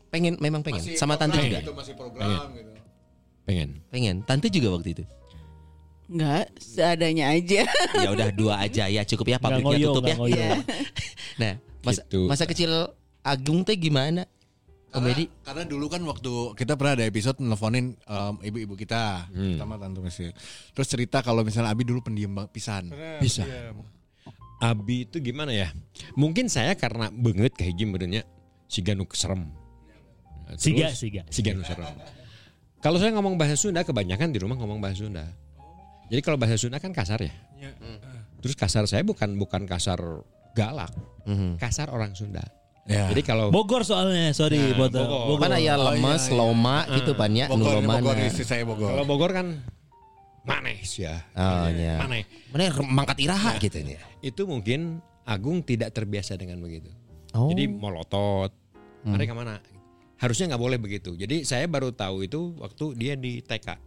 [0.09, 1.61] Pengen memang pengen sama tante juga.
[1.61, 2.70] Itu masih program gitu.
[3.44, 3.68] Pengen.
[3.92, 4.24] Pengen.
[4.24, 5.05] Tante juga waktu itu.
[6.09, 7.68] Enggak, seadanya aja.
[8.00, 10.16] Ya udah dua aja ya cukup ya pabriknya tutup ya.
[10.16, 10.50] Iya.
[11.40, 11.53] Nah,
[11.84, 12.20] masa, Gitu.
[12.26, 12.72] masa kecil
[13.20, 14.24] Agung teh gimana?
[14.88, 15.24] Karena, Komedi.
[15.42, 19.58] karena dulu kan waktu kita pernah ada episode nelfonin em, ibu-ibu kita, Hmm.
[19.58, 20.30] sama tante masih.
[20.70, 22.94] Terus cerita kalau misalnya Abi dulu pendiam pisan.
[23.18, 23.42] Bisa.
[24.62, 25.74] Abi itu gimana ya?
[26.14, 28.22] Mungkin saya karena banget kayak hiji merenya
[28.70, 29.50] siga nu serem.
[30.54, 31.22] Siga, terus- siga.
[31.26, 31.90] Siga nu serem.
[32.78, 35.26] Kalau saya ngomong bahasa Sunda kebanyakan di rumah ngomong bahasa Sunda.
[36.06, 37.32] Jadi kalau bahasa Sunda kan kasar ya.
[38.38, 39.98] Terus kasar saya bukan bukan kasar
[40.54, 40.90] galak,
[41.26, 41.58] Mhm.
[41.58, 42.42] kasar orang Sunda.
[42.84, 43.08] Ya.
[43.08, 44.60] Jadi kalau Bogor soalnya, sorry.
[44.60, 45.08] Nah, Bogor.
[45.34, 45.40] Bogor.
[45.40, 46.36] Mana ya Oh, lemes, iya, iya.
[46.36, 48.00] loma gitu pan ya, nu Bogor, lomana.
[48.04, 48.92] Bogor, istri saya Bogor.
[48.92, 49.46] kalau Bogor kan
[50.44, 51.24] manes ya.
[51.32, 52.04] Oh ya.
[52.04, 52.28] Maneh.
[52.52, 54.00] Mana mangkat iraha gitu ya.
[54.20, 56.92] Itu mungkin Agung tidak terbiasa dengan begitu.
[57.32, 57.48] Oh.
[57.48, 58.52] Jadi molotot.
[59.08, 59.56] Mereka mana?
[60.20, 61.16] Harusnya nggak boleh begitu.
[61.16, 63.80] Jadi saya baru tahu itu waktu dia di TK.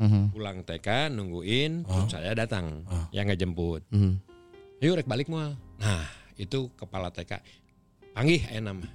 [0.00, 0.32] Mhm.
[0.32, 2.88] Pulang TK nungguin, terus saya datang.
[3.12, 3.82] Yang nggak jemput.
[3.92, 4.12] Mhm.
[4.80, 5.56] Yuk rek balik mual.
[5.76, 7.36] Nah itu kepala TK.
[8.16, 8.88] Panggih aya nama.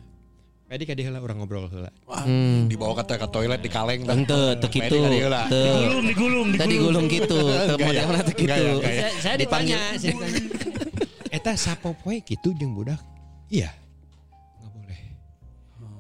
[0.66, 1.94] Pedi kadi heula orang ngobrol heula.
[2.10, 2.66] Wah, Hmm.
[2.66, 4.02] dibawa ke, ke toilet di kaleng.
[4.02, 4.98] teu kitu.
[4.98, 5.46] kadi heula.
[5.46, 5.62] Teu.
[5.62, 7.06] Digulung, digulung, Tadi digulung.
[7.06, 7.86] gulung gitu, teu ya?
[7.86, 8.50] modelna teu kitu.
[8.50, 8.74] ya, ya?
[8.82, 10.42] Saya, saya ditanya, saya ditanya.
[11.38, 12.98] Eta sapopoe gitu jeung budak.
[13.46, 13.70] Iya.
[14.58, 15.00] Nggak boleh.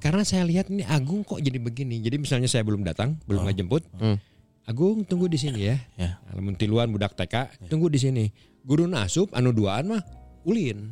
[0.02, 2.02] Karena saya lihat ini Agung kok jadi begini.
[2.02, 3.86] Jadi misalnya saya belum datang, belum ngajemput.
[3.94, 4.18] Hmm.
[4.66, 5.78] Agung tunggu di sini ya.
[5.94, 6.18] Ya.
[6.34, 8.26] Lamun tiluan budak TK, tunggu di sini.
[8.66, 10.02] Guru nasup anu duaan mah
[10.42, 10.90] ulin.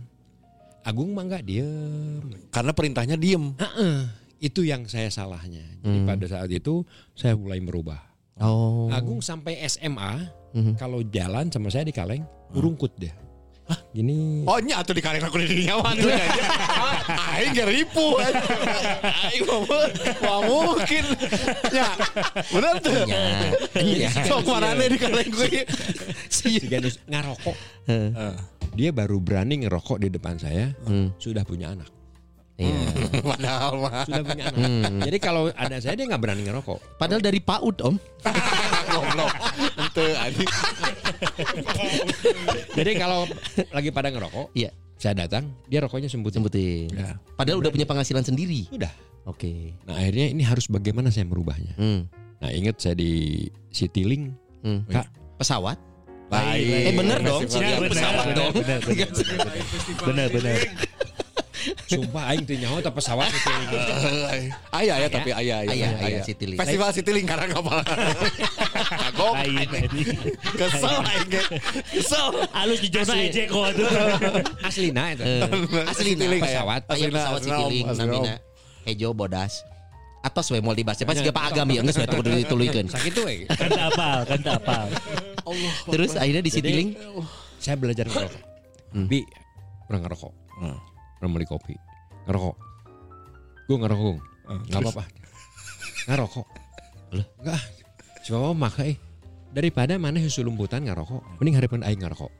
[0.85, 2.21] Agung mah enggak diem.
[2.53, 3.57] Karena perintahnya diem.
[3.57, 3.97] Heeh.
[4.37, 5.63] Itu yang saya salahnya.
[5.81, 6.85] Jadi pada saat itu
[7.17, 7.97] saya mulai merubah.
[8.37, 8.93] Oh.
[8.93, 10.77] Agung sampai SMA Mhm.
[10.77, 12.21] kalau jalan sama saya di kaleng
[12.53, 13.09] urungkut deh.
[13.65, 14.43] Hah, gini.
[14.45, 15.73] Oh nya atau di kaleng aku di aja.
[17.09, 18.05] Aing gak ripu.
[18.19, 19.43] Aing
[20.23, 21.03] mau mungkin.
[21.71, 21.87] Ya,
[22.49, 22.93] bener tuh.
[23.07, 23.23] Ya.
[23.77, 24.09] Iya.
[24.27, 25.67] Sok mana nih di kaleng gue.
[26.31, 27.55] Si Ganus ngarokok.
[28.73, 30.73] Dia baru berani ngerokok di depan saya.
[30.87, 31.13] Hmm.
[31.21, 31.89] Sudah punya anak.
[32.53, 32.85] Iya.
[33.33, 34.05] Padahal mah.
[34.05, 34.69] Sudah punya anak.
[35.09, 37.01] Jadi kalau ada saya dia nggak berani ngerokok.
[37.01, 37.95] Padahal dari PAUD, Om.
[38.93, 39.33] Goblok.
[39.77, 40.51] Ente anjing.
[42.77, 43.25] Jadi kalau
[43.73, 44.69] lagi pada ngerokok, Iya,
[45.03, 46.39] saya datang, dia rokoknya sembutin.
[46.39, 46.87] sebutin.
[46.95, 47.19] Ya.
[47.35, 48.71] Padahal udah punya penghasilan sendiri.
[48.71, 48.87] Sudah.
[49.27, 49.75] Oke.
[49.83, 51.75] Nah akhirnya ini harus bagaimana saya merubahnya.
[51.75, 52.07] Hmm.
[52.39, 54.31] Nah ingat saya di Citylink,
[54.63, 54.87] Hmm.
[54.87, 55.75] Kak, Pesawat?
[56.31, 56.87] Lain.
[56.87, 57.43] Eh, bener dong.
[57.51, 58.51] Ya, pesawat dong.
[58.55, 59.09] benar, benar,
[60.07, 60.57] benar, benar.
[61.87, 63.71] Sumpah aing teu nyaho teh pesawat Citylink.
[64.79, 65.71] Ayah ya tapi ayah ayah.
[65.71, 66.59] Ayah, ayah, Citylink.
[66.59, 67.79] Festival Citylink karena kapal.
[69.03, 69.33] Kagok.
[70.57, 71.41] Kesel aing ge.
[71.93, 72.27] Kesel.
[72.51, 73.27] Alus di zona Asli.
[73.31, 73.89] ejek kok tuh.
[74.69, 75.03] Aslina
[76.43, 76.81] pesawat.
[76.89, 78.33] Ayah Aslina, pesawat aslina, Om, Citylink namina.
[78.83, 79.53] Hejo bodas.
[80.23, 81.03] Atos we mau dibahas.
[81.03, 82.87] Pas juga Pak Agam ya geus we tuh dituluykeun.
[82.87, 83.43] Sakitu we.
[83.51, 84.87] Kan apal, kan apal.
[85.91, 86.95] Terus akhirnya di Citylink
[87.59, 88.43] Saya belajar ngerokok.
[89.07, 89.23] Bi,
[89.87, 90.33] pernah ngerokok.
[91.23, 91.71] Pernah beli kopi.
[92.27, 92.55] Ngerokok.
[93.63, 94.03] Gue ngerokok.
[94.03, 94.19] Gung.
[94.67, 95.03] Nggak apa-apa.
[96.11, 96.47] Ngerokok.
[97.15, 97.61] Loh, enggak.
[98.27, 98.99] Cuma mau makai.
[99.55, 101.39] Daripada mana susu lumputan ngerokok.
[101.39, 102.31] Mending harapan aing ngerokok.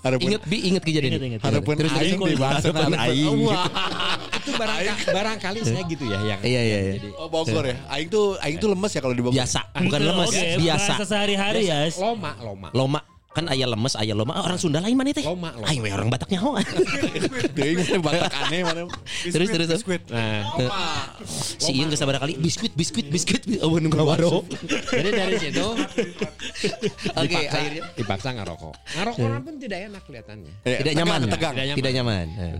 [0.00, 1.44] Harapun inget bi inget kejadian ingat.
[1.44, 3.52] harapun Terus, aing dibahas Harapan aing.
[4.40, 6.92] Itu barangkali, barangkali saya gitu ya yang Iya, iya, iya.
[6.96, 7.76] Jadi, Oh Bogor ya.
[7.92, 9.36] Aing tuh aing tuh lemes ya kalau di Bogor.
[9.36, 10.92] Biasa, bukan lemes, Oke, biasa.
[11.04, 11.84] sehari-hari ya.
[12.00, 12.68] loma, loma.
[12.72, 13.00] Loma
[13.34, 14.38] kan ayah lemes, ayah loma.
[14.38, 15.26] Ah, orang Sunda lain mana teh?
[15.26, 15.66] Loma, loma.
[15.66, 16.54] Ayo we, orang Bataknya ho.
[17.58, 18.86] Deui mana batak aneh mana.
[19.26, 19.66] Terus terus.
[19.66, 19.82] terus.
[20.06, 20.46] Nah,
[21.58, 23.42] Si Ieu geus sabar kali biskuit biskuit biskuit.
[23.64, 24.44] Oh nunggu waro.
[24.92, 25.64] jadi dari situ
[27.16, 28.74] Oke, dipaksa, akhirnya dipaksa ngerokok.
[28.98, 30.52] Ngerokok pun tidak enak kelihatannya.
[30.62, 31.18] Tidak tegang, nyaman.
[31.26, 31.54] Tegang.
[31.54, 32.26] Tidak Tidak nyaman.
[32.38, 32.58] Eh.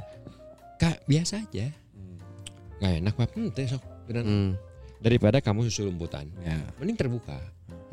[0.80, 1.66] Kak, biasa aja.
[2.80, 3.28] Nggak enak, Pak.
[3.36, 3.82] Hmm, teh sok.
[4.08, 4.24] Beneran.
[4.24, 4.50] Hmm.
[5.04, 6.24] Daripada kamu susu lumputan.
[6.40, 6.56] Ya.
[6.80, 7.36] Mending terbuka.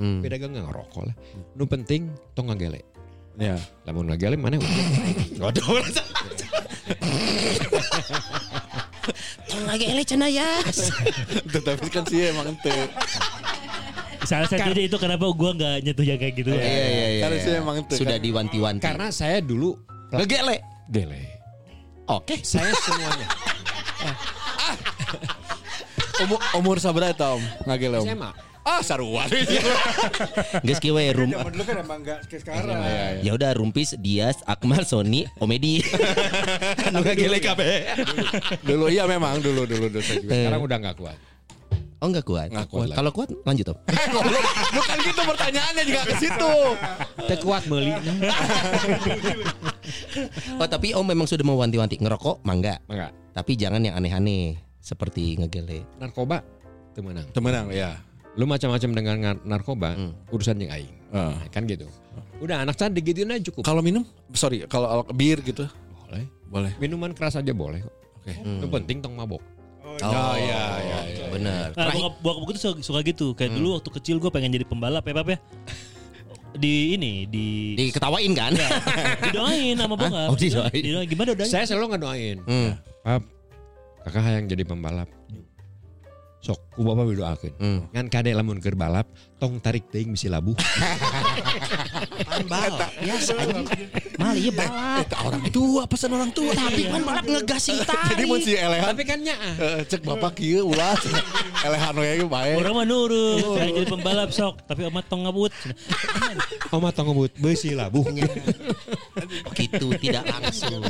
[0.02, 0.26] Hmm.
[0.26, 1.16] Beda gak ngerokok lah.
[1.54, 2.82] Nu penting tong ngagele.
[3.38, 3.62] Ya.
[3.86, 4.58] Lamun ngagele mana
[5.38, 5.78] Waduh.
[9.70, 10.50] Lagi ele cenah ya.
[11.54, 12.74] Tapi kan sih emang ente.
[14.26, 16.50] Salah satunya itu kenapa gua nggak nyentuh yang kayak gitu.
[16.50, 17.22] Iya iya iya.
[17.22, 17.46] Karena iya.
[17.46, 17.96] sih emang ente.
[17.96, 18.26] Sudah kan.
[18.26, 18.84] diwanti-wanti.
[18.84, 19.78] Karena saya dulu
[20.12, 20.58] ngegele.
[20.90, 21.24] gele.
[22.10, 22.42] Oke.
[22.42, 23.28] Saya semuanya.
[26.26, 27.44] umur umur sabaraha eta Om?
[27.70, 28.08] Ngagele Om.
[28.10, 28.51] SMA.
[28.62, 29.26] Ah saruan.
[30.62, 31.34] Geus kieu we rum.
[31.34, 32.78] Zaman dulu kan emang enggak kayak sekarang.
[33.26, 35.82] Ya udah Rumpis, Dias, Akmal, Sony, Omedi.
[36.86, 37.90] Anu ngagele kabeh.
[38.62, 40.34] dulu iya memang dulu dulu dulu saya juga.
[40.38, 41.18] Sekarang udah nggak kuat.
[42.02, 42.50] Oh enggak kuat.
[42.50, 42.98] Nggak kuat lagi.
[42.98, 43.78] Kalau kuat lanjut Om.
[43.90, 44.46] Eh, goblok.
[44.78, 46.54] Bukan gitu pertanyaannya juga ke situ.
[47.30, 47.94] Teu kuat meuli.
[50.62, 52.78] Oh tapi Om memang sudah mewanti-wanti ngerokok mangga.
[52.86, 53.14] Enggak.
[53.34, 55.86] Tapi jangan yang aneh-aneh seperti ngegele.
[55.98, 56.46] Narkoba
[56.94, 57.26] teu meunang.
[57.34, 57.98] Temenang ya.
[58.34, 60.16] Lu macam-macam dengan narkoba, Hmm.
[60.30, 60.94] urusan yang aing.
[61.12, 61.84] Nah, kan gitu.
[62.40, 63.62] Udah anak cantik gituin aja cukup.
[63.62, 65.68] Kalau minum, sorry, kalau al- bir gitu
[66.02, 66.26] Boleh.
[66.48, 66.72] boleh.
[66.80, 67.94] Minuman keras aja boleh kok.
[68.18, 68.34] Oke.
[68.38, 69.44] Yang penting tong mabok.
[70.02, 71.26] Oh, iya, iya, iya.
[71.28, 71.68] Bener.
[71.74, 73.36] Nah, bokap, bokap gue tuh suka, suka gitu.
[73.36, 75.38] Kayak dulu waktu kecil gue pengen jadi pembalap ya, Pap ya.
[76.52, 78.52] Di ini, di Diketawain kan?
[79.28, 80.28] didoain sama bokap.
[80.32, 80.72] Oh, didoain.
[80.74, 81.08] Didoain.
[81.08, 81.48] Gimana doain?
[81.48, 82.38] Saya selalu ngedoain.
[82.48, 82.72] Hmm.
[83.04, 83.22] Pap,
[84.04, 85.08] kakak yang jadi pembalap.
[86.42, 87.54] Sok, ku bapak berdoakeun.
[87.62, 87.80] Hmm.
[87.94, 89.06] Ngan kade lamun keur balap,
[89.38, 90.58] tong tarik teuing misi labuh.
[92.26, 92.90] Pan balap.
[92.98, 93.70] Biasa anjing.
[94.18, 95.06] Mal ieu balap.
[95.06, 96.50] Eta orang tua pesan orang tua.
[96.50, 98.18] Tapi pan balap ngegasing tali.
[98.18, 99.54] Jadi mun si elehan Tapi kan nyaah.
[99.62, 100.98] eh, cek bapak kieu ulah
[101.62, 102.58] elehan we bae.
[102.58, 105.54] Orang mah nurut, jadi pembalap sok, tapi omat tong ngabut.
[106.74, 108.02] Oma tong ngebut beusi labuh.
[108.02, 110.82] Oh, gitu tidak langsung.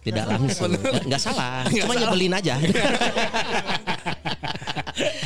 [0.00, 0.72] Tidak langsung.
[1.06, 1.68] Nggak salah.
[1.68, 2.56] Cuma nyebelin aja.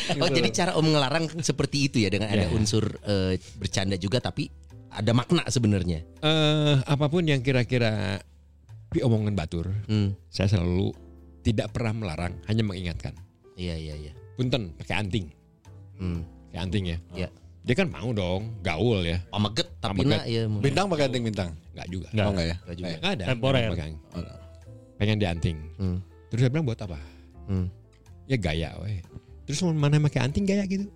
[0.23, 2.53] oh jadi cara Om ngelarang seperti itu ya dengan ada Ya.
[2.53, 4.49] unsur eh, bercanda juga tapi
[4.89, 6.07] ada makna sebenarnya.
[6.23, 8.23] Eh, apa pun yang kira-kira
[8.91, 10.15] diomongan batur, Hmm.
[10.31, 10.95] saya selalu
[11.43, 13.11] tidak pernah melarang, hanya mengingatkan.
[13.55, 14.13] Iya iya iya.
[14.35, 15.27] Punten pakai anting,
[15.99, 16.23] Hmm.
[16.49, 16.99] pakai anting ya.
[17.13, 17.29] Iya.
[17.65, 19.19] Dia kan mau dong, gaul ya.
[19.33, 20.45] Pameget tapi nak ya.
[20.47, 21.51] Bintang pakai anting bintang.
[21.75, 22.09] Enggak juga.
[22.13, 22.25] Nggak.
[22.25, 22.57] Oh enggak ya?
[22.61, 22.87] Nggak juga.
[22.95, 23.25] Enggak ada.
[23.25, 23.59] Temporer.
[23.59, 23.95] nggak pegang.
[24.95, 25.57] Pengen dianting.
[25.81, 25.99] Hmm.
[26.31, 26.99] Terus saya bilang buat apa?
[27.49, 27.67] Hmm.
[28.31, 29.01] Ya gaya weh.
[29.45, 30.89] Terus mau mana pakai anting gaya gitu?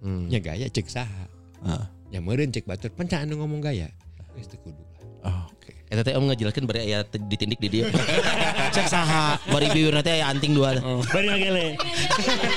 [0.00, 0.26] Hmm.
[0.32, 1.28] Ya gaya cek saha.
[1.60, 1.84] Ah.
[2.08, 2.90] Ya meureun cek batur.
[2.96, 3.92] Pencaan anu ngomong gaya.
[4.40, 5.00] Teu kudu lah.
[5.28, 5.72] Oh, oke.
[5.92, 7.92] Eta teh Om ngejelaskeun bari aya te- ditindik di dia.
[8.76, 10.80] Cek saha bari bibirna teh aya anting dua.
[10.80, 11.66] Bari ngagele.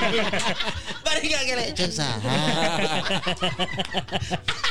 [1.04, 2.38] Bari gak cek saha.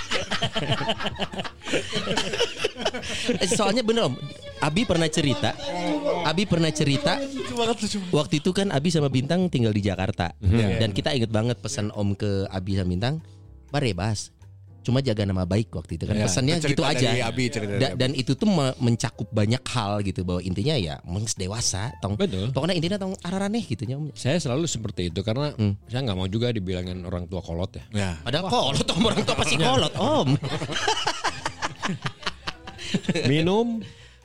[3.34, 4.15] Eh, Soalnya bener Om,
[4.62, 5.51] Abi pernah cerita,
[6.23, 7.17] Abi pernah cerita
[8.12, 10.32] waktu itu kan Abi sama Bintang tinggal di Jakarta.
[10.77, 13.15] Dan kita inget banget pesan Om ke Abi sama Bintang,
[13.69, 14.29] bare bas,
[14.84, 17.00] cuma jaga nama baik waktu itu kan Ya, pesannya gitu aja.
[17.08, 17.98] dari Abi, cerita dari Da- Abi.
[17.98, 22.52] dan itu tuh me- mencakup banyak hal gitu bahwa intinya ya mengs dewasa, tong, Betul.
[22.52, 24.12] pokoknya intinya tong araraneh gitu nya Om.
[24.12, 25.80] Saya selalu seperti itu karena Hmm.
[25.86, 27.84] saya nggak mau juga dibilangin orang tua kolot ya.
[27.89, 28.12] Ya.
[28.22, 30.28] Padahal kolot Om orang tua pasti kolot Om.
[33.26, 33.82] Minum,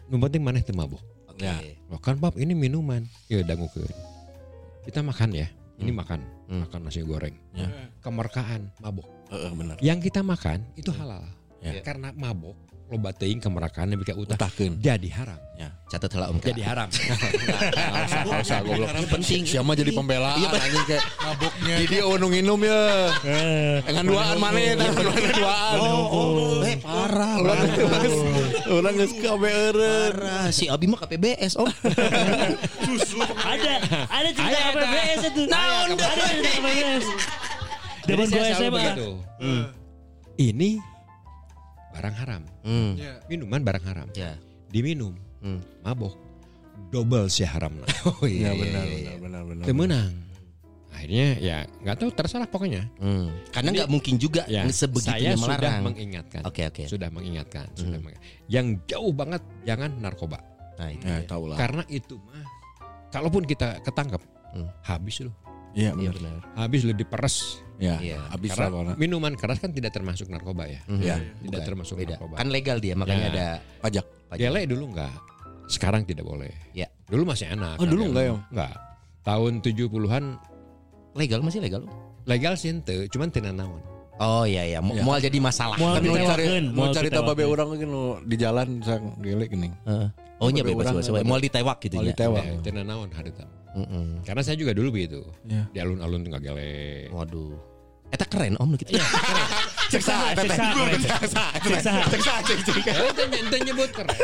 [0.07, 1.01] nu penting maneh teu mabok.
[1.39, 1.59] Ya.
[1.87, 3.07] Loh kan Pap ini minuman.
[3.27, 3.89] Ya dangukeun.
[4.85, 5.47] Kita makan ya.
[5.79, 6.65] Ini makan, Hmm.
[6.65, 7.37] makan nasi goreng.
[7.53, 7.69] Ya.
[8.01, 9.05] Kemerkaan mabok.
[9.29, 9.77] Heeh, benar.
[9.85, 11.29] Yang kita makan itu halal.
[11.61, 11.85] Ya.
[11.85, 12.57] Karena mabok
[12.89, 14.17] loba teuing kemerkaan yang utah.
[14.17, 14.81] Utahkeun.
[14.81, 15.37] Jadi haram.
[15.89, 16.37] Catat heula Om.
[16.37, 16.89] Jadi haram.
[18.29, 18.93] Enggak usah goblok.
[18.93, 19.43] Ini penting.
[19.49, 21.75] Siapa jadi pembelaan anjing kayak mabuknya.
[21.81, 22.81] Jadi oh nu nginum ya.
[23.89, 24.73] Dengan duaan mana ya?
[24.77, 25.77] Dengan duaan.
[25.81, 27.41] Oh, oh, eh parah.
[27.41, 30.13] Urang geus geus kabe eureun.
[30.13, 30.53] Parah.
[30.53, 31.69] Si Abi mah KPBS Om.
[33.48, 33.48] Ada,
[34.29, 34.73] ada cerita ada.
[34.79, 35.43] KPBS itu.
[35.45, 35.83] Dah.
[35.87, 36.51] Ada cerita.
[38.01, 38.71] Jadi Zaman gue SMA.
[38.73, 39.09] begitu.
[40.39, 40.71] Ini
[41.91, 42.43] barang haram.
[42.63, 42.93] Hmm.
[43.27, 44.07] Minuman barang haram.
[44.13, 44.39] Ya.
[44.69, 45.61] Diminum, Hmm.
[45.81, 46.15] mabok.
[46.89, 47.85] Double sih haramna.
[48.07, 49.65] Oh Ya benar benar benar benar.
[49.65, 50.13] Teu meunang.
[50.89, 52.87] Akhirnya ya nggak tahu terserah pokoknya.
[52.97, 53.29] Hmm.
[53.51, 56.43] Karena nggak mungkin juga Ya, sebegitunya saya sudah mengingatkan.
[56.43, 56.83] Oke oke.
[56.87, 60.39] Sudah mengingatkan, sudah meng- Yang jauh banget jangan narkoba.
[60.75, 61.05] Nah itu.
[61.05, 61.59] Ya tahu lah.
[61.59, 62.47] Karena itu mah
[63.09, 64.69] kalaupun kita ketangkep Hmm.
[64.81, 65.35] habis loh.
[65.77, 66.41] Iya Iya benar.
[66.41, 66.41] benar.
[66.57, 67.37] Habis lo diperes.
[67.79, 68.19] Ya, Iya.
[68.33, 70.81] habis Karena minuman keras kan tidak termasuk narkoba ya.
[70.89, 70.99] Mhm.
[70.99, 71.69] Ya, Tidak Bukan.
[71.69, 72.17] termasuk Beda.
[72.17, 72.35] narkoba.
[72.41, 73.31] Kan legal dia makanya Ya.
[73.31, 73.47] ada
[73.79, 74.07] pajak.
[74.27, 74.41] pajak.
[74.41, 75.15] Gele dulu enggak.
[75.69, 76.51] Sekarang tidak boleh.
[76.73, 76.89] Ya.
[77.07, 77.77] Dulu masih enak.
[77.77, 78.35] Oh, dulu enggak, ya?
[78.51, 78.75] Enggak.
[79.21, 80.25] Tahun 70-an
[81.13, 81.83] Legal masih legal.
[82.25, 83.81] legal sih ente, cuman tidak naon.
[84.19, 84.79] Oh iya iya.
[84.83, 85.03] Mau Ya.
[85.03, 85.79] mau jadi masalah.
[85.79, 87.49] Mau Kan mau cari mau cari ditewakeun.
[87.49, 87.91] orang kan
[88.27, 89.69] di jalan sang gele gini.
[89.87, 90.09] Heeh.
[90.39, 91.07] Oh nya Babe bebas bebas.
[91.09, 91.27] babe.
[91.27, 92.11] Mau ditewak gitu ya.
[92.11, 92.43] ditewak.
[92.43, 93.47] Ya, tidak naon harita.
[93.75, 94.23] Mm-mm.
[94.23, 95.23] Karena saya juga dulu begitu.
[95.45, 95.67] Ya.
[95.71, 97.07] Di alun-alun tengah gele.
[97.11, 97.55] Waduh.
[98.09, 98.97] Eta keren om gitu.
[99.93, 100.49] Cek sah, keren.
[100.49, 102.01] cek sah, Cek sah.
[102.09, 102.77] cek sah, cek cek.
[102.89, 104.17] Eh, ente ente nyebut keren.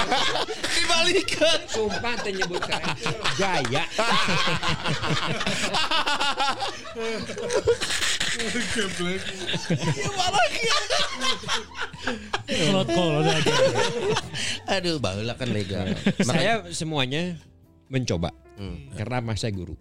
[0.74, 1.60] Dibalikan.
[1.70, 2.90] Sumpah ente nyebut keren.
[3.38, 3.84] Gaya.
[12.50, 13.54] Kolot kolot aja.
[14.78, 15.86] Aduh, baheula kan legal.
[16.22, 17.38] Saya semuanya
[17.90, 18.30] mencoba.
[18.58, 18.90] Hmm.
[18.94, 19.74] Karena mas saya guru.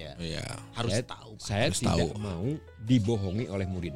[0.00, 0.12] Ya.
[0.16, 0.44] Iya.
[0.72, 1.30] Harus Saya- tahu.
[1.36, 1.44] Pak.
[1.44, 2.08] Saya Harus tidak tahu.
[2.16, 2.46] mau
[2.80, 3.94] dibohongi oleh murid.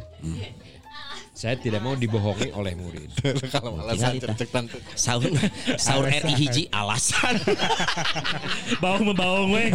[1.35, 3.11] Saya tidak mau dibohongi oleh murid.
[3.55, 4.79] Kalau alasan tante.
[4.95, 5.33] Sahur
[5.75, 7.41] sahur RI hiji alasan.
[8.83, 9.67] Bawang membaung we.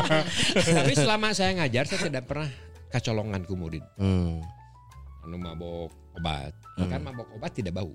[0.80, 2.50] Tapi selama saya ngajar saya tidak pernah
[2.90, 3.84] kacolongan ku murid.
[4.00, 4.42] Hmm.
[5.22, 6.50] Anu mabok obat.
[6.74, 7.94] Kan mabok obat tidak bau.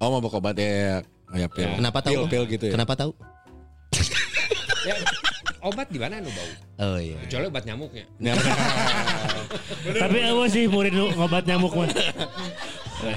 [0.00, 1.68] Oh bawa obat ya kayak pil.
[1.76, 2.12] Kenapa tahu?
[2.12, 2.30] Pil, Om?
[2.32, 2.72] pil gitu ya.
[2.80, 3.12] Kenapa tahu?
[4.86, 4.94] Ya,
[5.66, 6.50] obat di mana anu bau?
[6.86, 7.18] Oh iya.
[7.26, 8.04] Kecuali obat nyamuknya.
[10.02, 11.90] Tapi awas sih murid nu ngobat nyamuk mah.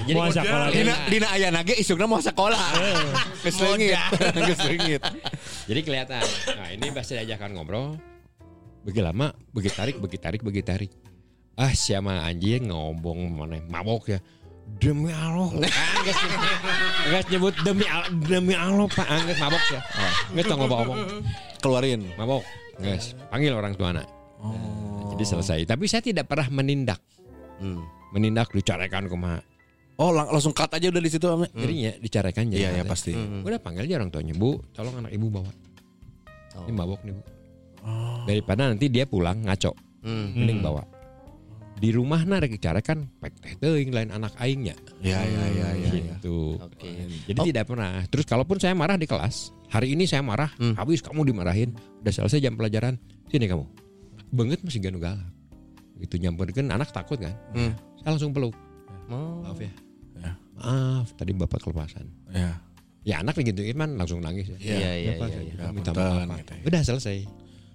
[0.04, 0.68] Jadi Mau sekolah.
[0.74, 2.60] Dina Dina aya nage isukna mau sekolah.
[3.46, 3.96] Leungit.
[4.50, 5.02] Geus leungit.
[5.70, 6.24] Jadi kelihatan.
[6.58, 7.96] Nah ini bahasa diajakan ngobrol.
[8.80, 10.90] Begi lama, begi tarik, begi tarik, begi tarik.
[11.60, 14.18] Ah siapa anjing ngomong mana mabok ya.
[14.80, 15.50] Demi Allah.
[15.50, 16.16] Angges
[17.10, 19.80] Angges nyebut demi Allah, demi Allah Pak Angges mabok ya.
[20.30, 21.00] Angges tau ngomong-ngomong.
[21.60, 22.00] Keluarin.
[22.16, 22.42] Mabok.
[22.76, 24.08] Angges panggil orang tua anak.
[25.12, 25.58] Jadi selesai.
[25.64, 27.00] Tapi saya tidak pernah menindak.
[27.60, 27.84] Hmm.
[28.10, 29.44] Menindak dicarekan kumaha.
[30.00, 31.44] Oh lang- langsung cut aja udah di situ Am.
[31.44, 32.56] Jadinya dicarekan jadi.
[32.56, 32.88] Iya ya kata.
[32.88, 33.12] pasti.
[33.14, 35.52] Udah panggil aja orang tuanya, Bu, tolong anak ibu bawa.
[36.56, 36.64] Oh.
[36.64, 37.22] Ini mabok nih, Bu.
[38.24, 40.32] Daripada nanti dia pulang ngaco, Hmm.
[40.32, 40.82] mending bawa.
[41.80, 44.76] Di rumah nah rek dicarekan pek teh teuing lain anak aingnya.
[45.00, 45.90] Iya iya iya iya.
[45.96, 46.14] iya.
[46.20, 46.60] Gitu.
[46.60, 46.92] Oke.
[47.24, 48.04] Jadi tidak pernah.
[48.12, 50.76] Terus kalaupun saya marah di kelas, hari ini saya marah, Hmm.
[50.76, 51.72] habis kamu dimarahin,
[52.04, 53.00] udah selesai jam pelajaran,
[53.32, 53.64] sini kamu.
[54.28, 55.24] Banget masih ganu galak.
[56.04, 57.32] Gitu nyamperin anak takut kan.
[57.56, 57.72] Hmm.
[58.04, 58.52] Saya langsung peluk.
[59.08, 59.40] Oh.
[59.40, 59.72] Maaf ya.
[60.20, 60.32] Ya.
[60.60, 62.12] Maaf, tadi bapak kelepasan.
[62.28, 62.60] Iya.
[63.08, 64.58] Ya anak digituin man langsung nangis ya.
[64.60, 65.12] Iya iya iya.
[65.16, 65.54] iya.
[65.56, 66.36] Ya, maaf.
[66.44, 66.62] gitu ya.
[66.68, 67.24] Udah selesai.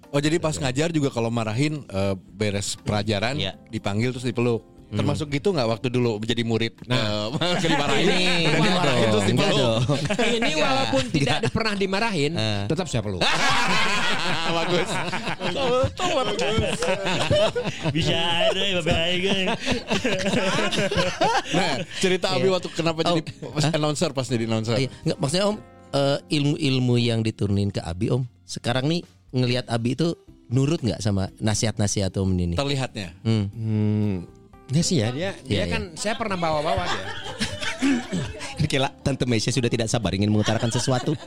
[0.08, 3.52] Oh jadi pas ngajar juga kalau marahin eh, beres pelajaran Iya.
[3.68, 4.62] dipanggil terus dipeluk.
[4.86, 6.78] Termasuk gitu nggak waktu dulu menjadi murid?
[6.86, 7.26] Nah,
[7.58, 9.78] dimarahin, Ini enggak dimarahin terus dipeluk.
[10.38, 12.64] Ini walaupun tidak pernah dimarahin, Eh.
[12.70, 13.18] tetap saya peluk.
[14.56, 14.88] Bagus.
[17.90, 19.42] Bisa ada ya euy.
[21.50, 22.54] Nah, cerita Abi Iya.
[22.54, 23.18] waktu kenapa Oh.
[23.18, 23.22] jadi
[23.74, 24.78] announcer pas jadi announcer.
[24.78, 25.56] Iya, enggak maksudnya Om
[26.28, 28.22] ilmu-ilmu yang diturunin ke Abi Om.
[28.44, 29.02] Sekarang nih
[29.36, 30.16] ngelihat Abi itu
[30.48, 32.56] nurut nggak sama nasihat-nasihat Om ini?
[32.56, 33.12] Terlihatnya.
[33.20, 33.46] Hmm.
[33.52, 34.14] Hmm,
[34.72, 37.06] ya sih ya dia dia Iya, kan saya pernah bawa-bawa dia.
[38.70, 41.12] Kira Tante Mesya sudah tidak sabar ingin mengutarakan sesuatu.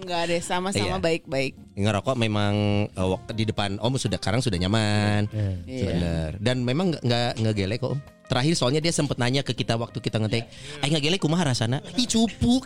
[0.00, 0.98] Enggak deh, sama-sama Iya.
[0.98, 1.52] baik-baik.
[1.76, 2.54] Ngerokok memang
[2.90, 5.28] wak- di depan Om sudah sekarang sudah nyaman.
[5.64, 5.84] Iya.
[5.86, 6.30] Bener.
[6.38, 8.02] Dan memang nggak nggak ngegelek kok Om.
[8.30, 10.46] Terakhir soalnya dia sempat nanya ke kita waktu kita ngetek,
[10.80, 12.62] "Aing ngegelek kumaha rasana?" Ih cupu.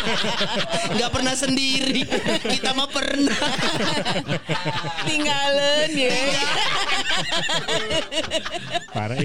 [0.96, 2.00] Nggak pernah sendiri.
[2.40, 3.36] Kita mah pernah.
[5.04, 6.16] Tinggalin ya.
[8.88, 9.20] Parah.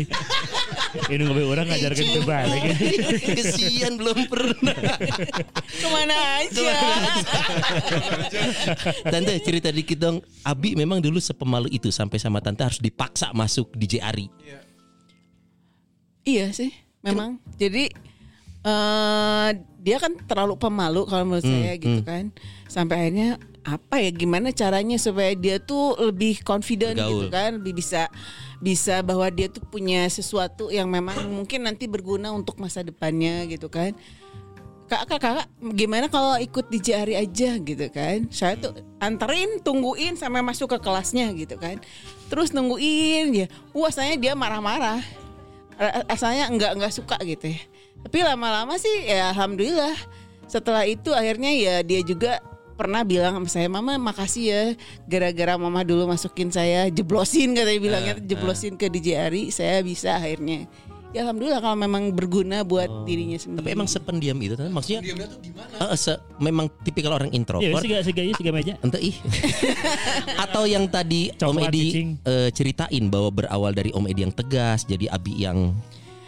[0.91, 2.61] Ini ngobrol orang ngajarkan ke balik.
[3.39, 4.75] Kesian belum pernah.
[5.55, 6.71] Ke mana aja.
[9.07, 10.17] Tante cerita dikit dong.
[10.43, 14.27] Abi memang dulu sepemalu itu sampai sama tante harus dipaksa masuk di JRI.
[16.27, 16.69] Iya sih,
[17.01, 17.41] memang.
[17.57, 17.89] Jadi
[18.61, 22.29] eh dia kan terlalu pemalu kalau menurut Hmm, saya gitu kan.
[22.65, 23.29] Sampai akhirnya
[23.61, 27.09] apa ya gimana caranya supaya dia tuh lebih confident Bergaul.
[27.09, 28.09] gitu kan, lebih bisa
[28.57, 33.65] bisa bahwa dia tuh punya sesuatu yang memang mungkin nanti berguna untuk masa depannya gitu
[33.67, 33.97] kan.
[34.85, 38.27] Kak, kak, kakak, gimana kalau ikut di JRI aja gitu kan?
[38.27, 41.79] Saya tuh anterin, tungguin sampai masuk ke kelasnya gitu kan.
[42.27, 43.47] Terus nungguin ya.
[43.71, 44.99] Wah, saya dia marah-marah
[45.79, 47.61] Ra- asalnya nggak nggak suka gitu ya
[48.01, 49.95] tapi lama-lama sih ya alhamdulillah
[50.45, 52.41] setelah itu akhirnya ya dia juga
[52.73, 54.63] pernah bilang sama saya mama makasih ya
[55.05, 60.65] gara-gara mama dulu masukin saya jeblosin katanya bilangnya jeblosin ke DJRI saya bisa akhirnya
[61.11, 64.71] ya alhamdulillah kalau memang berguna buat dirinya sendiri Tapi emang sependiam itu Tante?
[64.71, 67.83] Maksudnya Eh, se- memang tipikal orang Iya, introvert.
[67.83, 67.91] sih
[68.49, 68.73] meja.
[68.79, 69.15] Ente ih.
[70.43, 72.09] Atau yang tadi Om Coklat, Edi cicing.
[72.23, 75.75] eh, ceritain bahwa berawal dari Om Edi yang tegas jadi Abi yang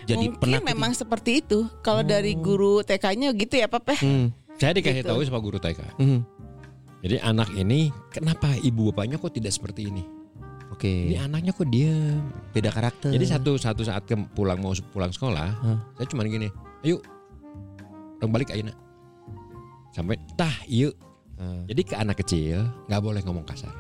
[0.04, 4.72] jadi mungkin pernah memang seperti itu kalau dari guru TK-nya gitu ya Papa Hmm, Saya
[4.74, 5.10] dikasih Gitu.
[5.10, 5.80] tahu sama guru TK.
[5.98, 6.20] hmm.
[7.04, 10.04] Jadi anak ini kenapa ibu bapaknya kok tidak seperti ini?
[10.72, 10.88] Oke.
[11.12, 12.24] Ini anaknya kok diam.
[12.50, 13.12] Beda karakter.
[13.12, 15.78] Jadi satu satu saat ke pulang mau pulang sekolah, Hah.
[15.94, 16.48] saya cuma gini,
[16.82, 17.04] ayo,
[18.18, 18.72] orang balik ayo
[19.92, 20.96] Sampai tah yuk.
[21.36, 21.68] Hmm.
[21.68, 23.74] Jadi ke anak kecil nggak boleh ngomong kasar,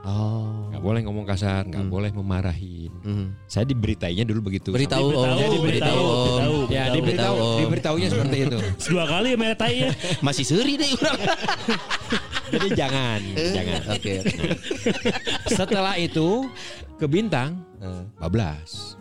[0.00, 0.70] Oh.
[0.70, 1.90] nggak boleh ngomong kasar, nggak Hmm.
[1.90, 2.92] boleh memarahin.
[3.02, 3.26] Hmm.
[3.44, 4.70] Saya diberitainya dulu begitu.
[4.70, 5.54] Beritahu Diberitahu diberitahu, Om.
[5.58, 6.04] diberitahu.
[6.70, 7.58] Ya Beritahu, diberitahu, beritahu, Om.
[7.60, 8.58] diberitahunya seperti itu.
[8.88, 9.90] Dua kali ya meretai ya.
[10.20, 11.20] Masih seri deh orang.
[12.48, 13.20] Jadi jangan,
[13.52, 13.80] jangan.
[13.92, 14.12] Oke.
[14.24, 14.38] oke.
[15.50, 16.48] Setelah itu
[16.96, 18.96] ke bintang, Eh, bablas.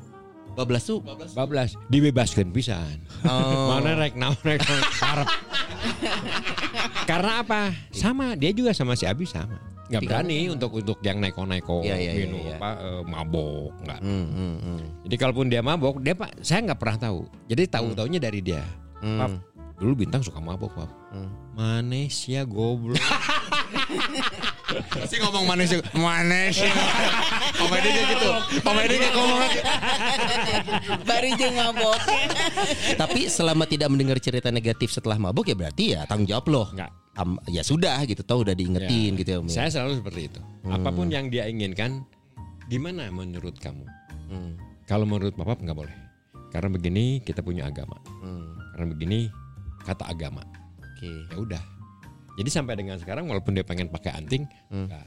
[0.53, 1.05] Bablas tuh.
[1.31, 2.97] bablas dibebaskan pisan.
[3.23, 3.69] Oh.
[3.71, 4.65] Mana rek naon rek.
[7.05, 7.71] Karena apa?
[7.93, 9.61] Sama, dia juga sama si Abi sama.
[9.87, 12.59] Nggak berani untuk untuk yang neko-neko iya, iya, minum iya.
[12.59, 13.99] apa eh, mabok nggak.
[14.03, 14.79] Hmm, hmm, hmm.
[15.07, 17.19] Jadi kalaupun dia mabok, dia pak saya nggak pernah tahu.
[17.47, 18.63] Jadi tahu taunya dari dia.
[18.99, 19.19] Hmm.
[19.19, 19.31] Pap,
[19.79, 20.91] dulu bintang suka mabok pap.
[21.15, 21.31] Hmm.
[21.55, 22.99] Manesya goblok.
[25.05, 26.55] Si ngomong manis manis.
[27.53, 28.29] Komedinya gitu.
[28.61, 29.39] Komedinya ngomong
[31.03, 31.99] Baru jeung mabok.
[32.95, 36.67] Tapi selama tidak mendengar cerita negatif setelah mabuk ya berarti ya tanggung jawab loh.
[36.71, 36.91] Nggak.
[37.17, 39.37] Am- ya sudah gitu tahu udah diingetin Ya, gitu ya.
[39.41, 39.49] Om.
[39.49, 40.41] Saya selalu seperti itu.
[40.69, 42.05] Apa pun yang dia inginkan,
[42.67, 43.81] gimana menurut kamu?
[44.29, 44.53] Hmm,
[44.85, 45.95] Kalau menurut bapak nggak boleh.
[46.53, 47.97] Karena begini kita punya agama.
[48.21, 49.19] hmm, Karena begini
[49.81, 50.45] kata agama.
[50.93, 51.09] Oke.
[51.27, 51.63] Ya udah.
[52.37, 54.85] Jadi sampai dengan sekarang walaupun dia pengen pakai anting, Hmm.
[54.85, 55.05] nggak.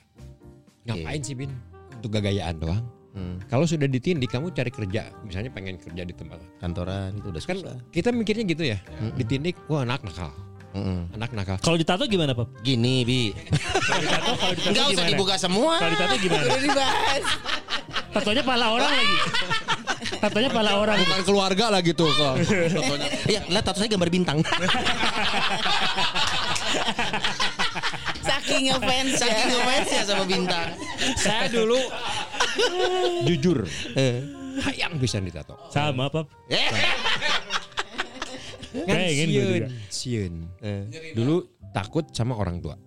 [0.83, 1.51] ngapain sih bin?
[1.95, 2.83] Untuk gagayaan doang.
[3.11, 3.39] Hmm.
[3.47, 5.11] Kalau sudah ditindik, kamu cari kerja.
[5.21, 6.43] Misalnya pengen kerja di tempat.
[6.59, 7.77] Kantoran itu udah Kan susah.
[7.91, 8.79] kita mikirnya gitu ya.
[9.15, 10.31] Ditindik, wah anak nakal.
[10.71, 11.11] Mm-mm.
[11.13, 11.59] Anak nakal.
[11.59, 12.47] Kalau ditato gimana, Pap?
[12.61, 15.11] Gini bi, Kalau ditato, kalau ditato nggak usah gimana?
[15.11, 15.73] dibuka semua.
[15.77, 16.45] Kalau ditato gimana?
[16.47, 17.23] Udah dibahas.
[18.11, 19.17] Tatonya pala orang lagi.
[20.17, 20.97] Tatonya pala orang.
[21.01, 22.35] bukan keluarga lah gitu kok.
[23.27, 24.39] Iya, lihat tato saya gambar bintang.
[28.29, 29.19] Saking ngefans ya.
[29.21, 30.69] Saking ngefans ya sama bintang.
[31.17, 31.79] Saya dulu
[33.25, 34.21] jujur Eh.
[34.61, 35.57] hayang bisa ditato.
[35.71, 36.27] Sama, Pap.
[36.51, 36.71] Eh.
[38.71, 39.47] Kan Pengen juga.
[39.51, 40.35] sieun, sieun.
[40.63, 40.83] Eh.
[41.15, 41.43] Dulu
[41.75, 42.79] takut sama orang tua.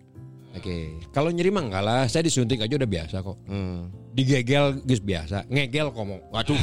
[0.54, 1.01] Oke.
[1.10, 3.38] Kalau nyeri mah enggak lah, saya disuntik aja udah biasa kok.
[3.49, 3.89] Hmm.
[4.14, 6.22] Digegel geus biasa, ngegel komo.
[6.30, 6.54] Waduh.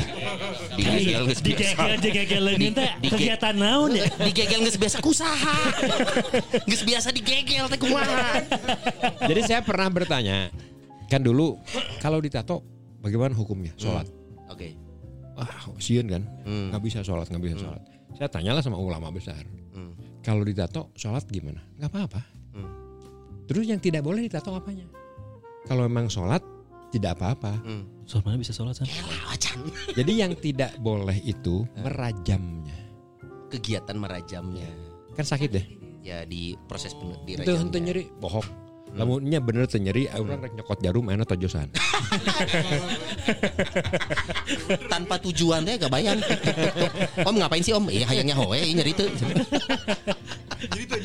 [0.79, 1.99] Digegel geus biasa.
[1.99, 4.07] Digegel digegel leungeun teh kegiatan naon ya?
[4.23, 5.57] Digegel geus biasa kusaha.
[6.71, 8.47] Geus biasa digegel teh kumaha.
[9.27, 10.55] Jadi saya pernah bertanya,
[11.11, 11.59] kan dulu
[11.99, 12.63] kalau ditato
[13.03, 13.75] bagaimana hukumnya?
[13.75, 14.07] Sholat.
[14.47, 14.79] Oke.
[15.35, 15.51] Wah,
[15.83, 16.23] sieun kan?
[16.47, 16.71] Hmm.
[16.71, 17.83] Nggak bisa sholat, nggak bisa sholat.
[18.15, 19.43] Saya tanyalah sama ulama besar.
[19.75, 19.99] Hmm.
[20.23, 21.59] Kalau ditato sholat gimana?
[21.75, 22.23] Nggak apa-apa.
[23.51, 23.59] Hmm.
[23.59, 24.87] Terus yang tidak boleh ditato apanya?
[25.67, 26.39] Kalau memang sholat
[26.95, 27.59] tidak apa-apa.
[27.67, 27.83] Hmm.
[28.07, 28.87] Soal mana bisa sholat sana?
[29.27, 29.67] Wacan.
[29.99, 32.79] Jadi yang tidak boleh itu merajamnya.
[33.51, 34.71] Kegiatan merajamnya.
[35.19, 35.67] Kan sakit deh.
[36.07, 37.59] Ya di proses pen- Itu dirajamnya.
[37.59, 38.47] henteu nyeri, bohok.
[38.91, 41.71] Lamunnya bener teu nyeri, orang rek nyokot jarum enak tojosan.
[44.91, 46.19] tanpa tujuan deh gak bayang.
[47.29, 47.87] om ngapain sih om?
[47.87, 49.07] Iya hayangnya hoe nyeri itu.
[50.75, 50.97] Nyeri itu,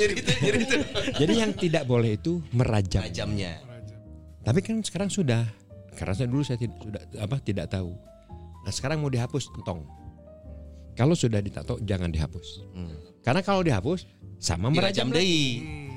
[0.00, 0.14] nyeri
[0.64, 0.76] itu.
[1.16, 3.04] Jadi yang tidak boleh itu merajam.
[3.04, 3.60] Merajamnya.
[4.40, 5.44] Tapi kan sekarang sudah.
[5.94, 7.92] Karena saya dulu saya tidak sudah apa tidak tahu.
[8.64, 9.84] Nah sekarang mau dihapus entong.
[10.96, 12.64] Kalau sudah ditato jangan dihapus.
[12.72, 12.96] Hmm.
[13.20, 14.08] Karena kalau dihapus
[14.40, 15.20] sama merajam lagi.
[15.20, 15.46] deui.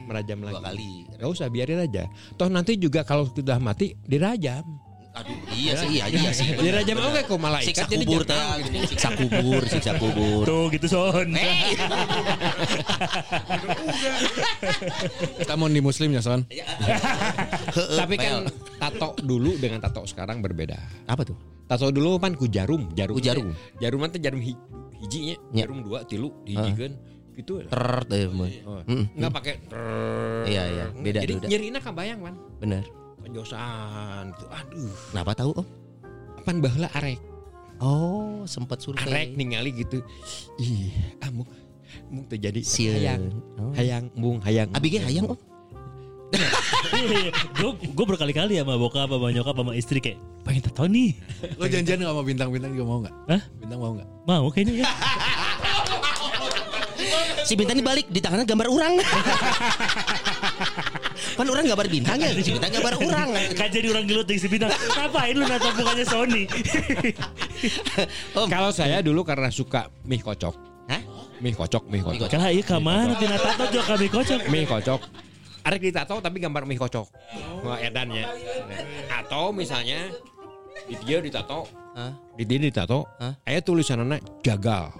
[0.03, 0.63] Merajam Dua lagi.
[0.67, 0.91] kali.
[1.15, 2.03] Gak usah biarin aja.
[2.35, 4.63] Toh nanti juga kalau sudah mati dirajam.
[5.13, 6.47] Aduh, iya sih, iya, iya sih.
[6.51, 7.09] bener, Dirajam bener.
[7.13, 8.41] oke kok malaikat Siksa jadi kubur teh,
[8.89, 10.41] siksa kubur, siksa kubur.
[10.43, 11.29] Tuh gitu son.
[11.37, 11.77] Eh,
[15.43, 16.41] Kamu di muslimnya son.
[17.71, 18.49] Tapi kan
[18.79, 20.77] tato dulu dengan tato sekarang berbeda.
[21.05, 21.37] apa tuh?
[21.63, 23.13] Tato dulu kan ku jarum, jarum.
[23.13, 23.53] Ku jarum.
[23.77, 24.53] Jarum teh jarum hi,
[24.99, 25.63] hijinya, Ya.
[25.63, 26.93] jarum dua, tilu dihijikeun.
[27.33, 27.65] Gitu.
[27.65, 28.29] Ter deh,
[28.63, 29.53] Oh, Mm, Nggak pakai.
[30.45, 30.85] Iya, iya.
[30.91, 31.47] Beda, Jadi beda.
[31.49, 32.35] nyerina kabayang man.
[32.57, 32.85] bener.
[33.33, 34.45] Tojosan gitu.
[34.53, 34.93] Aduh.
[35.09, 35.65] Kenapa tahu om?
[36.45, 37.17] Pan baheula arek.
[37.81, 39.09] Oh, sempat survei.
[39.09, 40.05] Arek ningali gitu.
[40.61, 40.93] Ih,
[41.25, 41.49] amuk.
[42.13, 42.93] Mung terjadi Sieun.
[42.93, 43.23] hayang.
[43.57, 43.73] Oh.
[43.73, 44.69] Hayang, mung hayang.
[44.77, 45.39] Abi ge hayang om.
[47.57, 51.17] Gue gue berkali-kali sama bokap sama nyokap sama istri kayak pengen tato nih.
[51.57, 53.13] Lo janjian gak sama bintang-bintang juga mau gak?
[53.33, 53.41] Hah?
[53.57, 54.07] Bintang mau gak?
[54.29, 54.89] Mau kayaknya ya.
[57.49, 58.93] Si bintang ini balik di tangannya gambar orang.
[61.33, 63.27] kan orang gambar bintang ya, si bintang gambar orang.
[63.57, 64.69] Kan jadi orang gelut di si bintang.
[64.69, 66.43] Ngapain lu nato mukanya Sony?
[68.33, 70.55] Kalau saya dulu karena suka mie kocok.
[70.89, 71.01] Hah?
[71.39, 72.27] Mie kocok, mie kocok.
[72.27, 74.39] Kah iya kamar tina tato juga kami kocok.
[74.51, 75.01] Mie kocok.
[75.63, 77.07] Arek ditato tapi gambar mie kocok.
[77.63, 78.27] Wah, edannya.
[79.07, 80.11] Atau misalnya
[80.83, 81.63] di dia ditato,
[81.95, 82.11] Hah?
[82.35, 83.39] di dia ditato, Hah?
[83.47, 84.91] aya tulisanana jagal.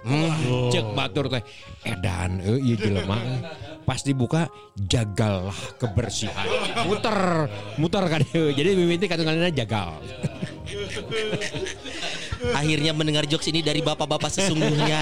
[0.72, 1.44] Cek batur teh
[1.84, 3.20] edan eh ieu jelema.
[3.84, 4.48] Pas dibuka
[4.80, 6.48] jagallah kebersihan.
[6.88, 8.20] Muter, muter kan.
[8.58, 10.00] Jadi mimiti katunganna jagal.
[12.58, 15.00] Akhirnya mendengar jokes ini dari bapak-bapak sesungguhnya.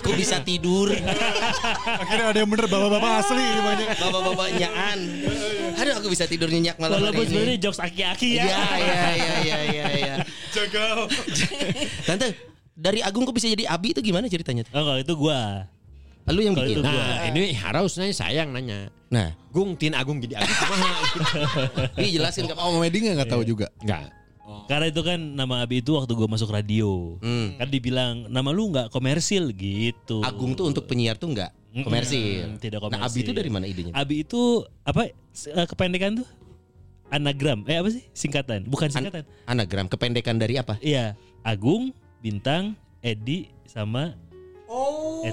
[0.00, 0.92] Aku bisa tidur.
[0.92, 3.86] Akhirnya ada yang bener bapak-bapak asli banyak.
[4.00, 4.98] Bapak-bapak nyaan.
[5.80, 7.64] Aduh, aku bisa tidur nyenyak malam Walaupun hari sebenarnya ini.
[7.64, 8.44] jokes aki-aki ya.
[8.44, 10.14] Iya, iya, iya, iya, iya, iya.
[12.08, 12.36] Tante,
[12.76, 14.64] dari Agung kok bisa jadi Abi itu gimana ceritanya?
[14.72, 15.68] Oh, kalau itu gua.
[16.26, 16.80] Lu yang bikin.
[16.80, 18.92] Nah, ini harusnya sayang nanya.
[19.08, 20.92] Nah, Gung tin Agung jadi Agung kumaha?
[21.98, 23.66] ini jelasin ke Oh, Medi nggak tahu juga.
[23.80, 24.14] Enggak.
[24.66, 27.18] Karena itu kan nama Abi itu waktu gua masuk radio.
[27.18, 27.54] Hmm.
[27.54, 30.22] Kan dibilang nama lu nggak komersil gitu.
[30.22, 32.50] Agung tuh untuk penyiar tuh nggak Komersil.
[32.50, 33.34] Mm, tidak Nah, Abi itu komersil.
[33.34, 33.94] dari mana idenya?
[33.94, 36.26] Abi itu apa eh, kependekan tuh?
[37.10, 37.62] Anagram.
[37.66, 38.02] Eh apa sih?
[38.10, 38.66] Singkatan.
[38.66, 39.22] Bukan An- singkatan.
[39.44, 40.78] Anagram kependekan dari apa?
[40.78, 44.14] Iya, Agung, Bintang, Edi sama
[44.70, 45.26] Oh,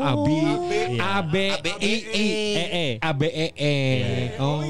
[0.00, 0.36] Abi.
[0.96, 1.00] Iya.
[1.00, 2.86] A B I I E E.
[3.00, 3.74] A B E E.
[4.36, 4.60] Oh.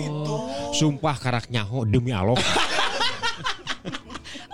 [0.70, 2.38] Sumpah karak nyaho demi Allah.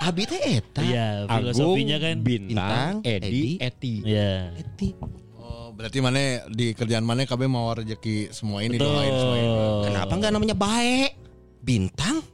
[0.09, 0.81] Abi teh eta.
[0.81, 2.17] Iya, Agung, filosofinya kan.
[2.25, 3.61] Bintang, Edi.
[3.61, 4.01] Eti.
[4.09, 4.57] Iya.
[4.57, 4.97] Eti.
[5.37, 9.53] Oh, berarti mana di kerjaan mana KB mau rezeki semua ini doain semua ini.
[9.93, 11.13] Kenapa nggak namanya baik?
[11.61, 12.25] Bintang,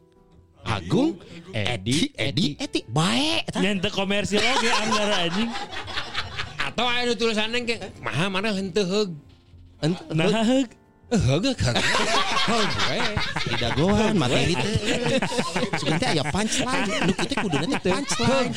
[0.77, 1.16] Agung,
[1.51, 3.49] Edi, Edi, Eti, baik.
[3.57, 5.51] Nyente komersil oke anggara anjing.
[6.61, 9.11] Atau anu tulisannya kayak maha mana henteu heug.
[9.81, 10.68] Ent- Nah, heug.
[11.07, 11.45] Heug
[12.91, 12.99] we.
[13.47, 14.59] di dagoan materi.
[15.79, 16.91] Sugan teh aya punchline.
[17.07, 18.51] Nu kitu kudu nanti punchline.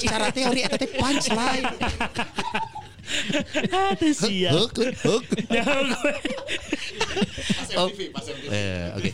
[0.00, 1.64] Secara teori eta teh punchline.
[3.70, 4.52] Ah, teu siap.
[4.54, 4.72] Heuk,
[5.04, 5.24] heuk.
[5.52, 6.12] Nyaho gue.
[7.74, 7.88] Oh,
[8.50, 9.10] eh, oke.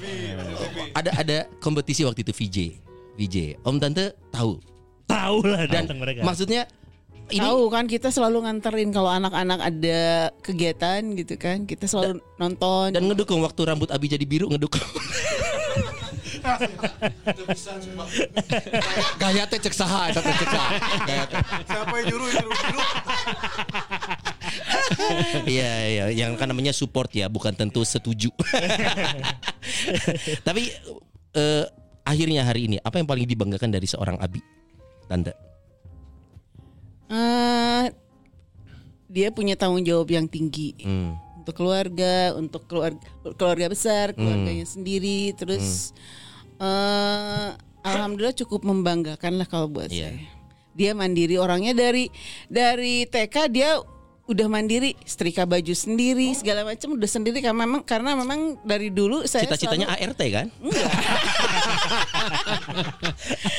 [0.94, 2.58] Ada ada kompetisi waktu itu VJ.
[3.16, 3.36] VJ.
[3.64, 4.60] Om tante tahu.
[5.10, 6.22] Tahu lah Dan datang mereka.
[6.22, 6.70] maksudnya
[7.30, 10.00] ini Tahu kan kita selalu nganterin kalau anak-anak ada
[10.42, 11.62] kegiatan gitu kan.
[11.62, 12.90] Kita selalu nonton.
[12.90, 14.82] dan ngedukung waktu rambut Abi jadi biru ngedukung.
[19.16, 20.70] Gaya teh cek saha eta teh cek saha.
[21.04, 21.38] Gaya teh.
[21.66, 22.88] Siapa yang nyuruh nyuruh nyuruh?
[25.46, 28.30] Iya iya yang kan namanya support ya bukan tentu setuju.
[30.42, 30.62] Tapi
[31.34, 31.64] eh,
[32.02, 34.42] akhirnya hari ini apa yang paling dibanggakan dari seorang Abi?
[35.06, 35.32] Tante.
[37.10, 37.84] Eh,
[39.10, 41.18] dia punya tanggung jawab yang tinggi Hmm.
[41.42, 43.02] untuk keluarga, untuk keluarga
[43.34, 45.34] keluarga besar, keluarganya sendiri.
[45.34, 45.90] Terus
[46.60, 47.48] eh
[47.82, 50.12] alhamdulillah cukup membanggakan lah kalau buat Iya.
[50.12, 50.20] saya.
[50.70, 52.12] Dia mandiri orangnya dari
[52.46, 53.80] dari TK dia
[54.24, 59.26] udah mandiri, setrika baju sendiri, segala macam udah sendiri karena memang karena memang dari dulu
[59.26, 60.46] saya Cita-citanya selalu- ART kan?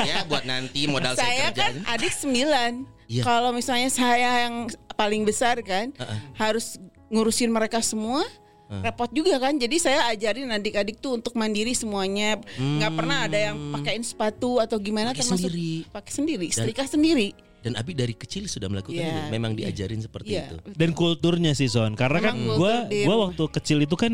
[0.08, 2.72] ya buat nanti modal saya saya, kan adik sembilan.
[3.12, 3.22] Iya.
[3.22, 5.92] Kalau misalnya saya yang paling besar kan,
[6.36, 6.80] harus
[7.12, 8.24] ngurusin mereka semua.
[8.72, 13.60] Repot juga kan, jadi saya ajarin adik-adik tuh untuk mandiri semuanya, nggak pernah ada yang
[13.70, 15.74] pakaiin sepatu atau gimana, Pakai termasuk sendiri.
[15.92, 17.36] pakai sendiri, setrika sendiri.
[17.60, 19.12] Dan Abi dari kecil sudah melakukan Iya.
[19.22, 19.22] itu.
[19.30, 20.50] Memang diajarin seperti Iya.
[20.50, 20.58] itu.
[20.72, 21.94] Dan kulturnya sih Son.
[21.94, 22.74] Karena kan Memang di gua
[23.06, 23.18] rumah.
[23.30, 24.10] waktu kecil itu kan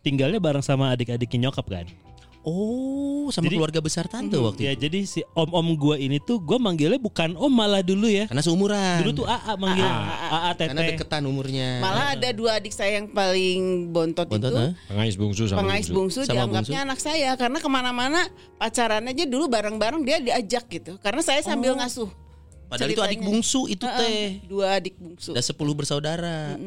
[0.00, 1.84] tinggalnya bareng sama adik-adiknya nyokap kan.
[2.46, 4.86] Oh, sama Jadi- keluarga besar tante waktu Ya itu.
[4.86, 8.30] jadi si om-om gua ini tuh gua manggilnya bukan om malah dulu ya.
[8.30, 9.02] Karena seumuran.
[9.02, 10.88] Dulu tuh AA manggil AA Karena teteh.
[10.94, 11.82] deketan umurnya.
[11.82, 14.62] Malah ada dua adik saya yang paling bontot, Bontot, itu.
[14.62, 14.72] ah?
[14.86, 15.94] Pengais bungsu sama Pengais bungsu.
[15.98, 18.22] bungsu Sama dianggapnya anak saya karena ke mana-mana
[18.56, 22.06] pacaran aja dulu bareng-bareng dia diajak gitu karena saya sambil ngasuh
[22.66, 24.42] Padahal itu adik bungsu itu teh.
[24.42, 26.58] dua adik bungsu Ada 10 bersaudara.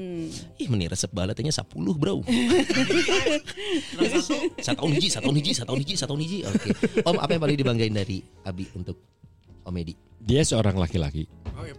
[0.56, 2.24] Ih, meni resep balatnya 10, Bro.
[4.64, 6.40] satu tahun hiji, satu tahun hiji, satu tahun hiji, satu tahun hiji.
[6.48, 6.70] Oke.
[7.04, 8.96] Om, apa yang paling dibanggain dari Abi untuk
[9.68, 9.92] Om Edi?
[10.24, 11.28] Dia seorang laki-laki.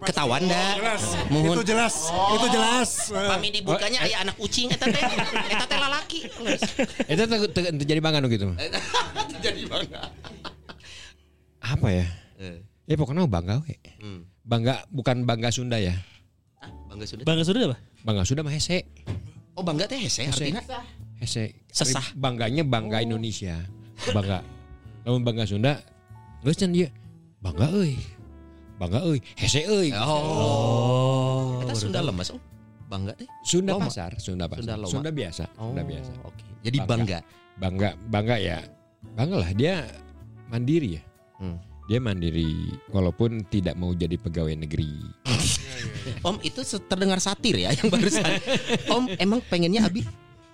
[0.04, 0.76] Ketahuan dah.
[0.76, 1.04] Jelas.
[1.32, 1.56] Mohon.
[1.56, 1.94] Itu jelas.
[2.12, 2.90] Itu jelas.
[3.08, 5.00] Kami dibukanya aya anak ucing eta teh.
[5.48, 6.28] Eta teh lalaki.
[7.56, 8.52] Te- jadi bangga gitu.
[9.44, 10.12] Jadi bangga.
[11.64, 12.19] Apa ya?
[12.90, 13.78] Eh, Ya pokoknya bangga we.
[14.02, 14.26] hmm.
[14.42, 15.94] Bangga bukan bangga Sunda ya.
[16.58, 17.22] Ah, bangga sudah.
[17.22, 17.76] Bangga sudah apa?
[18.02, 18.82] Bangga Sunda mah hese.
[19.54, 20.58] Oh, bangga teh hese artinya.
[21.22, 21.54] Hese.
[21.70, 22.02] Sesah.
[22.18, 23.62] Bangganya bangga Indonesia.
[24.10, 24.42] Bangga.
[25.06, 25.78] Lamun bangga Sunda,
[26.42, 26.90] geus can dia.
[27.38, 27.94] Bangga euy.
[28.74, 29.22] Bangga euy.
[29.38, 29.94] Hese euy.
[29.94, 31.62] Oh.
[31.62, 32.42] Eta Sunda lemas, oh.
[32.90, 33.28] Bangga teh.
[33.46, 33.86] Sunda Loma.
[33.86, 34.66] pasar, Sunda pasar.
[34.66, 36.10] Sunda Sunda, biasa, Oh, Sunda biasa.
[36.26, 36.42] Oke.
[36.66, 37.18] Jadi bangga.
[37.54, 38.58] Bangga, bangga ya.
[39.14, 39.86] Bangga lah dia
[40.50, 41.02] mandiri ya.
[41.38, 41.69] Hmm.
[41.88, 44.90] Dia mandiri walaupun tidak mau jadi pegawai negeri.
[46.28, 48.26] Om itu terdengar satir ya yang barusan.
[48.94, 50.04] Om emang pengennya Abi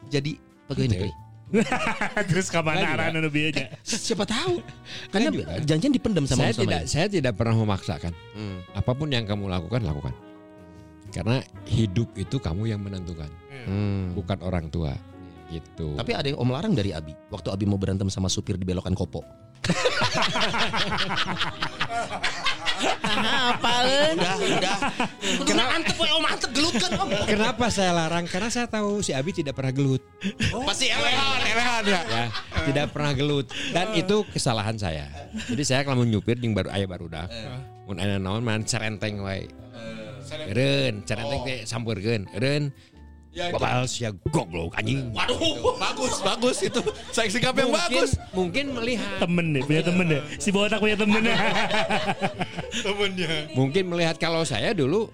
[0.06, 0.38] jadi
[0.70, 1.12] pegawai negeri.
[2.30, 3.70] Terus ke mana Enggak arah anu bieu nya?
[3.86, 4.58] Siapa tahu?
[5.14, 5.30] Karena
[5.62, 6.90] janjian dipendam sama saya om selama tidak ini.
[6.90, 8.12] saya tidak pernah memaksakan.
[8.34, 8.58] Hmm.
[8.74, 10.14] Apa pun yang kamu lakukan, lakukan.
[11.14, 11.38] Karena
[11.70, 13.30] hidup itu kamu yang menentukan,
[13.70, 14.10] Hmm.
[14.18, 14.98] bukan orang tua.
[15.46, 15.94] Gitu.
[15.94, 17.14] Tapi ada yang om larang dari Abi.
[17.30, 19.22] Waktu Abi mau berantem sama supir di belokan Kopo.
[23.06, 24.78] Nah, apalun Udah, udah.
[25.48, 27.08] Kena antep we om antep gelut kan om.
[27.24, 28.28] Kenapa saya larang?
[28.28, 30.04] Karena saya tahu si Abi tidak pernah gelut.
[30.68, 31.40] Pasti elehan.
[31.40, 32.00] Elehan ya.
[32.04, 32.24] ya
[32.66, 35.06] tidak pernah gelut dan itu kesalahan saya
[35.46, 37.26] jadi saya kalau mau nyupir jeung baru ayah baru dah
[37.86, 39.46] mun aya naon man cerenteng wae
[40.26, 42.26] Eren, cerenteng teh sampurkeun.
[43.36, 43.52] Eren.
[43.52, 45.12] Babal sia goblok anjing.
[45.12, 45.76] Waduh.
[45.76, 46.80] Bagus, bagus itu.
[47.12, 48.10] Saya sikap yang Mungkin, bagus.
[48.32, 50.22] mungkin melihat Temen deh, punya temen deh.
[50.40, 51.36] Si botak punya temen deh.
[53.60, 55.12] mungkin melihat kalau saya dulu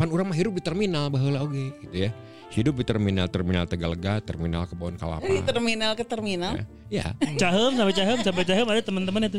[0.00, 2.10] pan urang mah hidup di terminal baheula oge gitu ya.
[2.50, 5.22] Hidup di terminal terminal Tegalega, terminal Kebon Kelapa.
[5.22, 6.58] Dari terminal ke terminal.
[6.90, 9.38] Ya, Cahem sampai cahem sampai cahem ada teman-teman itu.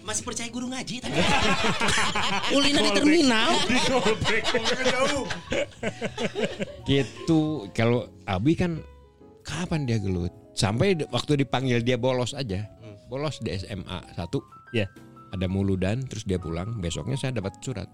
[0.00, 1.20] Masih percaya guru ngaji tapi.
[2.56, 3.52] Ulina di terminal.
[6.88, 7.68] gitu.
[7.76, 8.80] Kalau Abi kan
[9.44, 10.32] kapan dia gelut?
[10.56, 12.64] Sampai di- waktu dipanggil dia bolos aja.
[13.12, 14.40] Bolos di SMA satu.
[14.72, 14.88] Ya.
[15.36, 16.80] Ada muludan terus dia pulang.
[16.80, 17.84] Besoknya saya dapat surat.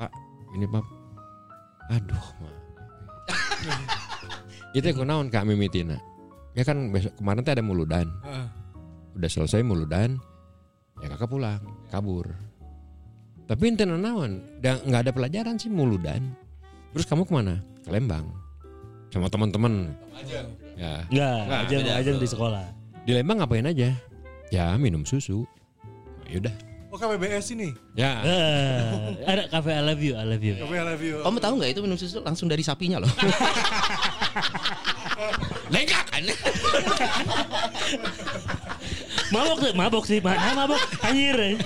[0.00, 0.08] Pak,
[0.56, 0.84] ini Pak.
[1.92, 2.26] Aduh.
[4.76, 5.96] Itu kunaon Kak Mimitina.
[6.52, 8.08] Ya kan besok kemarin teh ada muludan.
[9.16, 10.20] Udah selesai muludan.
[11.00, 12.28] Ya kakak pulang, kabur.
[13.46, 16.32] Tapi ente naon, da- nggak ada pelajaran sih muludan.
[16.92, 17.60] Terus kamu ke mana?
[17.84, 18.28] Ke Lembang.
[19.08, 19.92] Sama teman-teman.
[20.76, 21.04] Ya.
[21.08, 22.20] Enggak, Nggak, aja beda aja tuh.
[22.20, 22.64] di sekolah.
[23.04, 23.92] Di Lembang ngapain aja?
[24.48, 25.44] Ya minum susu.
[26.28, 26.52] Yaudah.
[26.88, 27.76] Oh KBBS ini.
[27.92, 28.24] Ya.
[28.24, 30.56] Eh, ada kafe I love you, I love you.
[30.56, 31.16] Kamu I love you.
[31.20, 33.10] Kamu tahu nggak itu minum susu langsung dari sapinya loh.
[35.72, 36.22] Lengkap kan?
[39.26, 41.58] Mabok tuh, mabok sih, mana mabok anjir.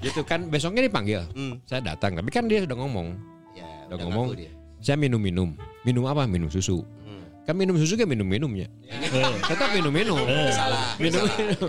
[0.00, 1.22] Gitu kan besoknya dipanggil.
[1.36, 1.60] Hmm.
[1.68, 3.14] Saya datang, tapi kan dia sudah ngomong.
[3.54, 4.26] Ya, Udah udah ngomong.
[4.34, 4.50] dia.
[4.80, 5.54] Saya minum-minum.
[5.84, 6.24] Minum apa?
[6.24, 6.80] Minum susu.
[7.04, 7.22] Hmm.
[7.44, 8.66] Kan minum susu kan minum-minumnya.
[9.44, 10.18] Tetap minum-minum.
[10.50, 10.96] Salah.
[10.96, 11.68] Minum-minum.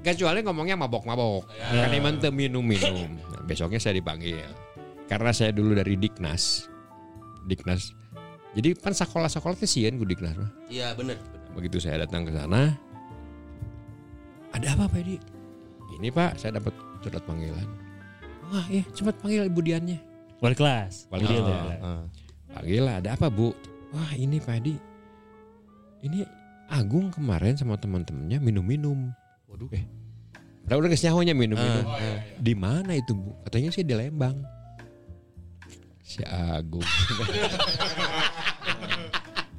[0.00, 1.44] Kecuali ngomongnya mabok-mabok.
[1.60, 3.20] Kan emang teu minum-minum.
[3.20, 4.42] Nah, besoknya saya dipanggil.
[5.08, 6.68] Karena saya dulu dari Diknas.
[7.48, 7.96] Diknas.
[8.52, 10.52] Jadi kan sekolah-sekolah teh sieun ku Diknas mah.
[10.68, 11.16] Iya benar.
[11.56, 12.76] Begitu saya datang ke sana,
[14.52, 15.16] ada apa Pak Edi?
[15.98, 17.66] Ini Pak, saya dapat surat panggilan.
[18.48, 19.98] Wah iya, cepat panggil ibu Diannya.
[20.38, 21.10] Wali kelas.
[21.10, 21.48] Wali Dia kelas.
[21.48, 22.04] tuh.
[22.48, 23.52] Panggil lah, ada apa Bu?
[23.92, 24.76] Wah ini Pak Edi,
[26.04, 26.24] ini
[26.68, 29.08] Agung kemarin sama teman-temannya minum-minum.
[29.48, 29.88] Waduh, eh,
[30.68, 31.84] udah udah kesnyawanya minum-minum.
[32.36, 33.32] Di mana itu Bu?
[33.48, 34.36] Katanya sih di Lembang.
[36.08, 36.80] Si Agung.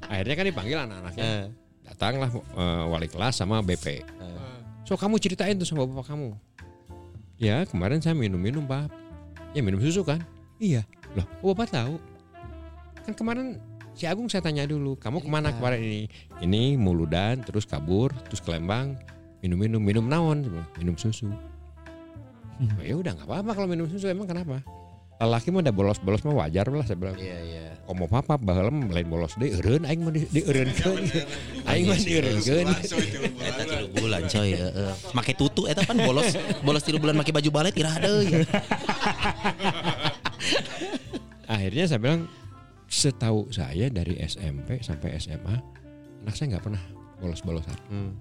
[0.09, 1.21] Akhirnya kan dipanggil anak-anaknya.
[1.21, 1.45] Eh,
[1.85, 4.01] Datanglah eh, wali kelas sama BP.
[4.89, 6.33] So kamu ceritain tuh sama bapak kamu.
[7.37, 8.89] Ya kemarin saya minum-minum pak.
[9.53, 10.25] Ya minum susu kan?
[10.57, 10.81] Iya.
[11.13, 12.01] Loh, oh, bapak tahu?
[13.05, 13.61] Kan kemarin
[13.93, 16.01] si Agung saya tanya dulu, kamu ke mana kemarin ini?
[16.41, 18.97] Ini muludan, terus kabur, terus ke Lembang,
[19.45, 20.41] minum-minum, minum naon?
[20.41, 21.29] Saya bilang, Minum susu.
[22.59, 24.59] Oh, ya udah nggak apa-apa kalau minum susu emang kenapa?
[25.19, 27.19] Lelaki mah udah bolos-bolos mah wajar lah saya bilang.
[27.19, 27.63] Iya iya.
[27.83, 31.03] Komo papa baheula mah lain bolos deui eureun aing mah di dieureunkeun.
[31.69, 32.67] Aing mah dieureunkeun.
[33.43, 34.55] Eta tilu bulan coy.
[34.55, 34.93] heeh.
[35.11, 36.31] Make tutu eta kan bolos
[36.63, 38.31] bolos tilu bulan make baju balet ira deui.
[41.51, 42.31] Akhirnya saya bilang
[42.87, 45.55] setahu saya dari SMP sampai SMA
[46.23, 46.83] anak saya nggak pernah
[47.19, 47.77] bolos-bolosan.
[47.91, 48.11] Hmm.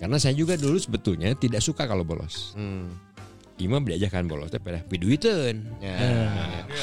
[0.00, 2.56] Karena saya juga dulu sebetulnya tidak suka kalau bolos.
[2.56, 2.88] Hmm.
[3.60, 5.56] Ima diajakan bolos teh pada piduiteun.
[5.78, 5.96] Ya.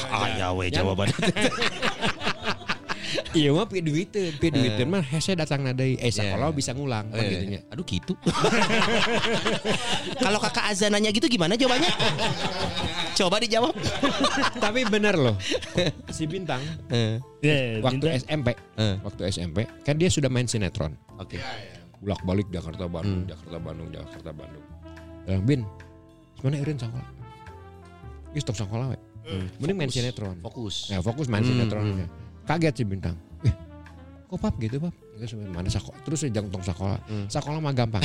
[0.08, 1.10] Aya we jawaban.
[3.32, 5.96] Iya mah piduiteun, piduiteun mah hese datang deui.
[5.96, 6.52] Eh sakola Ya.
[6.52, 7.60] bisa ngulang kan gitu nya.
[7.72, 8.12] Aduh gitu.
[10.24, 11.88] Kalau kakak azananya gitu gimana jawabannya?
[13.16, 13.72] Coba dijawab.
[14.64, 15.36] Tapi benar loh.
[16.08, 18.12] Si Bintang Eh, Ya, waktu.
[18.18, 20.92] SMP, eh, waktu SMP kan dia sudah main sinetron.
[21.16, 21.40] Oke.
[22.00, 23.24] Bolak-balik Jakarta Bandung.
[23.24, 24.64] Jakarta Bandung, Jakarta Bandung.
[25.44, 25.64] Bin,
[26.40, 27.04] mana eureun sakola?
[28.32, 28.98] Geus tok sakola we.
[29.60, 30.36] Mending main sinetron.
[30.40, 30.88] Fokus.
[30.88, 31.84] Ya fokus main Hmm, sinetron.
[32.48, 33.16] Kaget si Bintang.
[33.44, 33.52] Eh,
[34.24, 34.94] kok pap gitu pap?
[35.18, 35.98] Terus mana sekolah?
[36.06, 36.98] Terus saya tong sekolah.
[37.04, 37.26] Hmm.
[37.28, 38.00] Sekolah mah gampang.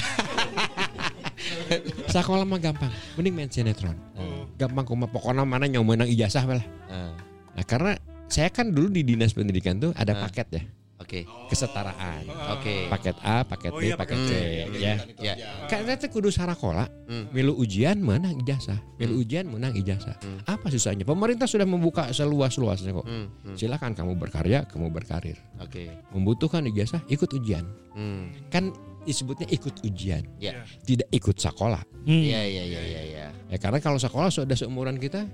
[2.14, 2.92] sekolah mah gampang.
[3.16, 3.96] Mending main sinetron.
[4.56, 6.66] Gampang kumaha pokoknya mana nyomenang ijazah lah.
[6.90, 7.14] Eh,
[7.54, 7.94] Nah karena
[8.26, 10.26] saya kan dulu di dinas pendidikan tuh ada Ah.
[10.26, 10.62] paket ya.
[11.04, 11.28] Oke.
[11.52, 12.24] Kesetaraan.
[12.56, 12.88] Oke.
[12.88, 14.32] Paket A, paket Oh B, iya, paket paket C.
[14.32, 14.80] C.
[14.80, 14.94] Ya.
[15.20, 15.34] Ya.
[15.68, 16.88] Karena itu kudu sarakola.
[17.06, 17.28] Hmm.
[17.30, 18.80] Milu ujian menang ijazah.
[18.96, 20.16] Milu ujian menang ijazah.
[20.24, 20.40] Hmm.
[20.48, 21.04] Apa susahnya?
[21.04, 23.06] Pemerintah sudah membuka seluas-luasnya kok.
[23.06, 23.56] Hmm, hmm.
[23.56, 25.36] Silakan kamu berkarya, kamu berkarir.
[25.60, 25.92] Oke.
[26.10, 27.68] Membutuhkan ijazah, ikut ujian.
[27.92, 28.32] Hmm.
[28.48, 28.72] Kan
[29.04, 30.64] disebutnya ikut ujian, Ya.
[30.88, 31.84] tidak ikut sekolah.
[32.08, 32.24] Hmm.
[32.24, 33.26] Iya iya iya iya iya.
[33.52, 35.28] Ya karena kalau sekolah sudah seumuran kita,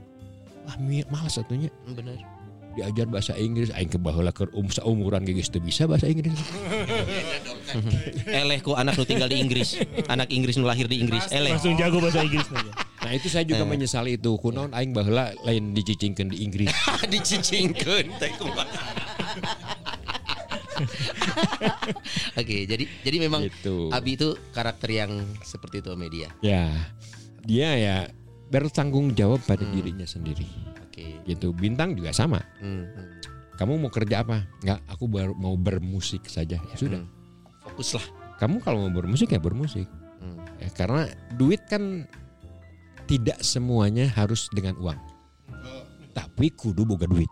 [0.66, 2.18] wah mi- malas satunya Hmm, Benar.
[2.78, 6.36] Diajar bahasa Inggris, aing kebaheula keur um seumuran ge geus teu bisa bahasa Inggris.
[8.30, 9.78] Eleh ku anak nu tinggal di Inggris.
[10.10, 11.30] Anak Inggris nu lahir di Inggris.
[11.34, 11.58] Eleh.
[11.58, 12.46] Langsung jago bahasa Inggris.
[13.00, 14.36] Nah itu saya juga menyesali itu.
[14.36, 16.68] Kunaon aing baheula lain dicicingkeun di Inggris.
[17.16, 18.28] Dicicingkeun teh.
[22.36, 23.88] Oke, jadi jadi memang Gitu.
[23.96, 25.12] Abi itu karakter yang
[25.48, 26.28] seperti itu media.
[26.44, 26.68] Ya,
[27.48, 27.98] dia ya
[28.52, 30.46] bertanggung jawab pada dirinya sendiri.
[31.00, 31.32] Oke.
[31.32, 31.48] Gitu.
[31.56, 32.44] Bintang juga sama.
[32.60, 33.08] Hmm, hmm.
[33.56, 34.48] Kamu mau kerja apa?
[34.64, 36.60] Enggak, aku baru mau bermusik saja.
[36.60, 37.04] Ya sudah.
[37.04, 37.12] Hmm.
[37.64, 38.06] Fokus lah.
[38.40, 39.88] Kamu kalau mau bermusik ya bermusik.
[40.20, 40.40] Hmm.
[40.60, 42.08] Ya, karena duit kan
[43.08, 45.00] tidak semuanya harus dengan uang.
[46.10, 47.30] tapi kudu boga duit.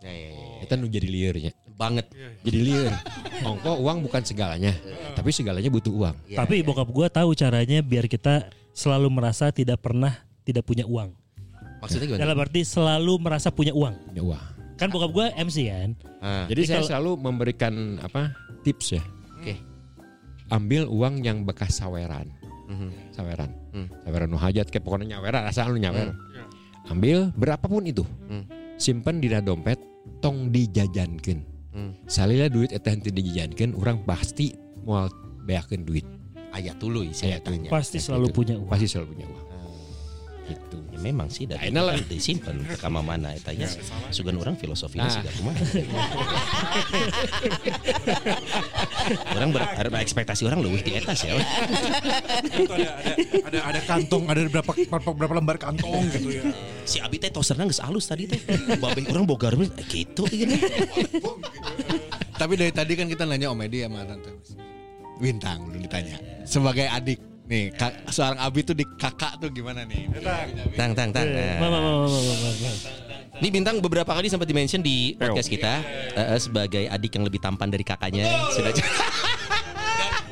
[0.00, 0.56] Ya, ya, ya.
[0.64, 1.52] Kita nu jadi liarnya.
[1.76, 2.08] Banget.
[2.42, 2.94] Jadi liar.
[3.42, 4.72] Ongko uang bukan segalanya,
[5.18, 6.16] tapi segalanya butuh uang.
[6.30, 11.12] Ya, Tapi bokap gua tahu caranya biar kita selalu merasa tidak pernah tidak punya uang.
[11.82, 12.22] Maksudnya gimana?
[12.22, 13.94] Dalam arti selalu merasa punya uang.
[14.14, 14.44] Punya uang.
[14.78, 15.90] Kan bokap gua MC kan.
[16.22, 18.30] Ah, Jadi Jadi saya kalau- selalu memberikan apa
[18.62, 19.02] tips ya.
[19.42, 19.58] Oke.
[20.48, 22.30] Ambil uang yang bekas saweran.
[22.70, 22.88] Mhm.
[23.12, 23.50] Saweran.
[23.74, 23.88] Hmm.
[24.06, 26.14] Saweran nu hajat ke pokoknya nyaweran asal lu nyawer.
[26.88, 28.02] Ambil berapapun itu.
[28.30, 28.46] Hmm.
[28.80, 29.78] Simpen di dompet
[30.22, 31.40] tong dijajankeun.
[31.72, 31.92] Hmm.
[32.06, 34.52] Salila duit eta henteu dijajankeun urang pasti
[34.86, 35.08] moal
[35.44, 36.06] beakeun duit.
[36.52, 37.72] Ayat dulu saya tanya.
[37.72, 38.68] Pasti selalu punya uang.
[38.68, 39.46] Pasti selalu punya uang.
[40.42, 40.76] Gitu.
[40.90, 41.96] Ya, memang sih dari Ayeuna lah.
[42.02, 43.70] disimpan kama mana eta nya
[44.10, 45.14] sugan orang filosofinya Nah.
[45.22, 45.62] sih kumaha.
[49.38, 49.62] orang ber,
[50.02, 51.30] ekspektasi orang leuwih di eta sih.
[51.30, 51.38] ya.
[51.38, 53.12] Ada, ada,
[53.48, 56.42] ada, ada kantong, ada berapa, berapa, berapa lembar kantong gitu ya.
[56.84, 58.42] Si Abi teh toserna geus alus tadi teh.
[58.82, 60.58] Babeh orang boga eh, gitu gini.
[62.34, 64.30] Tapi dari tadi kan kita nanya Om Edi sama Tante.
[65.22, 66.18] Bintang belum ditanya.
[66.42, 70.08] Sebagai adik nih, kak, seorang Abi tuh di kakak tuh gimana nih?
[70.78, 71.26] Tang tang tang.
[73.42, 75.82] Ini bintang beberapa kali sempat dimention di podcast kita
[76.14, 78.30] eh, sebagai adik yang lebih tampan dari kakaknya.
[78.54, 78.70] Sudah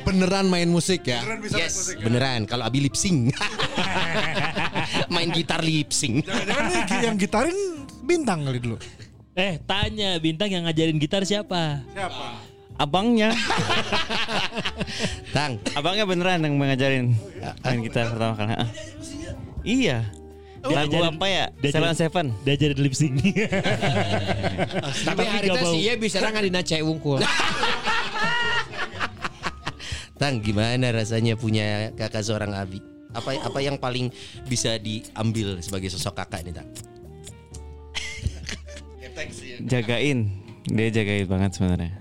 [0.00, 1.20] Beneran main musik ya?
[1.52, 2.48] Yes, beneran.
[2.48, 3.36] Kalau Abi lip sync.
[5.14, 6.24] Main gitar lip sync.
[6.24, 7.56] Jangan nih yang gitarin
[8.08, 8.80] bintang kali dulu.
[9.36, 11.84] Eh, tanya bintang yang ngajarin gitar siapa?
[11.94, 12.49] Siapa?
[12.80, 13.28] Abangnya,
[15.36, 17.12] Tang, abangnya beneran yang mengajarin
[17.60, 18.56] main gitar pertama kali.
[18.56, 18.68] Ah.
[19.60, 19.98] Iya.
[20.60, 21.44] Lagu Diajarin- apa ya?
[21.60, 22.26] diajarin- Seven Seven.
[22.40, 23.16] Diajarin lip sync.
[25.08, 27.20] Tapi hari itu sih ya bisa nggak dina cewek wungkul.
[30.20, 32.80] Tang gimana rasanya punya kakak seorang Abi?
[33.12, 34.12] Apa apa yang paling
[34.48, 36.68] bisa diambil sebagai sosok kakak ini, Tang?
[39.64, 40.28] Jagain.
[40.64, 41.92] Dia jagain banget sebenarnya.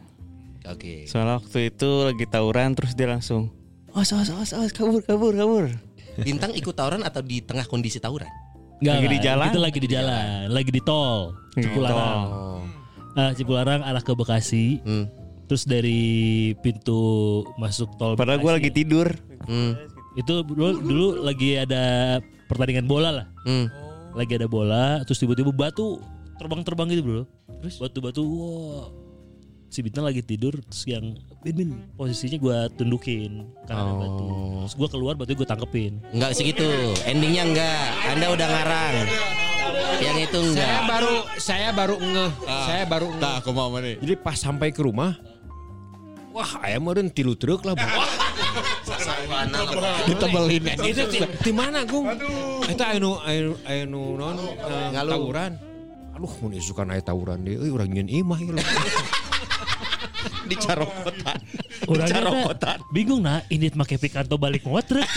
[0.69, 1.09] Oke.
[1.09, 3.49] Soalnya waktu itu lagi tawuran terus dia langsung
[3.89, 5.65] Awas, awas, awas, awas, kabur, kabur, kabur.
[6.21, 8.29] Bintang ikut tawuran atau di tengah kondisi tawuran?
[8.79, 9.49] Nggak, Lagi di jalan?
[9.49, 11.33] Itu lagi di jalan, lagi di tol.
[11.57, 12.21] Cipularang.
[12.29, 12.61] Oh.
[13.17, 14.79] Ah, Cipularang arah ke Bekasi.
[14.85, 15.09] Hmm.
[15.49, 19.09] Terus dari pintu masuk tol Padahal gue lagi tidur.
[19.49, 19.73] Hmm.
[20.13, 23.27] Itu dulu, dulu lagi ada pertandingan bola lah.
[23.49, 23.67] Hmm.
[24.13, 25.97] Lagi ada bola, terus tiba-tiba batu
[26.37, 27.23] terbang-terbang gitu bro.
[27.65, 29.08] Terus batu-batu, wah.
[29.69, 31.13] Si Bintang lagi tidur, terus yang
[31.45, 34.25] Bin Bin posisinya gue tundukin karena ada batu.
[34.25, 34.65] Oh.
[34.65, 36.01] Terus gue keluar, batu gue tangkepin.
[36.09, 36.65] Enggak segitu.
[37.05, 37.85] Endingnya enggak.
[38.09, 38.95] Anda udah ngarang.
[40.01, 40.65] Yang itu enggak.
[40.65, 42.31] saya baru saya baru ngeh.
[42.65, 43.21] Saya baru ngeh.
[43.21, 44.01] Nah, aku mau nih.
[44.01, 45.21] Jadi pas sampai ke rumah,
[46.33, 47.77] wah ayam meureun tilu truk lah.
[47.77, 47.93] Bang.
[50.09, 50.65] Ditebelin.
[50.81, 52.09] Itu di, di mana, Gung?
[52.65, 55.61] Itu anu anu anu non eh, tawuran.
[56.17, 58.57] Aduh, mun isukan aya tawuran deui euy urang nyeun imah ieu.
[60.49, 61.37] Di carokotan.
[61.39, 62.77] Di Orangnya carokotan.
[62.77, 65.05] nah, bingung nah, ini make pikanto balik ngotrek.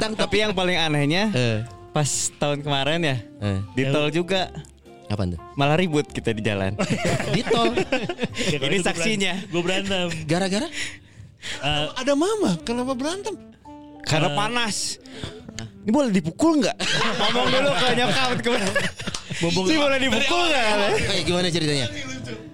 [0.00, 1.58] Tang Tapi yang paling anehnya Eh,
[1.90, 2.06] pas
[2.36, 3.58] tahun kemarin ya eh.
[3.72, 4.52] di tol juga
[5.06, 5.38] Apa tuh?
[5.54, 6.74] malah ribut kita di jalan.
[7.34, 7.70] Di tol.
[8.50, 9.38] Ini saksinya.
[9.48, 10.10] Gue berantem.
[10.26, 10.66] Gara-gara?
[11.62, 13.34] Eh, Ada mama, kenapa berantem?
[14.02, 14.98] Karena panas.
[15.56, 16.74] Ini boleh dipukul nggak?
[17.22, 18.70] Ngomong dulu ke nyokap kemarin.
[19.38, 20.66] Ini boleh dipukul nggak?
[21.06, 21.86] Eh, gimana ceritanya?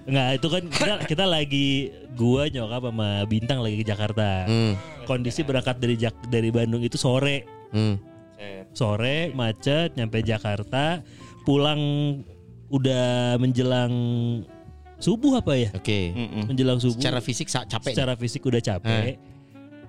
[0.03, 4.47] Nggak itu kan kita, kita lagi gua nyokap sama bintang lagi ke Jakarta.
[4.47, 4.73] Hmm.
[5.07, 7.47] Kondisi berangkat dari Jak dari Bandung itu sore.
[7.71, 7.99] Hmm.
[8.75, 10.99] Sore macet nyampe Jakarta,
[11.47, 11.79] pulang
[12.67, 13.93] udah menjelang
[14.99, 15.69] subuh apa ya?
[15.71, 16.11] Oke.
[16.49, 16.99] Menjelang subuh.
[16.99, 17.93] Secara fisik capek.
[17.93, 19.15] secara fisik udah capek.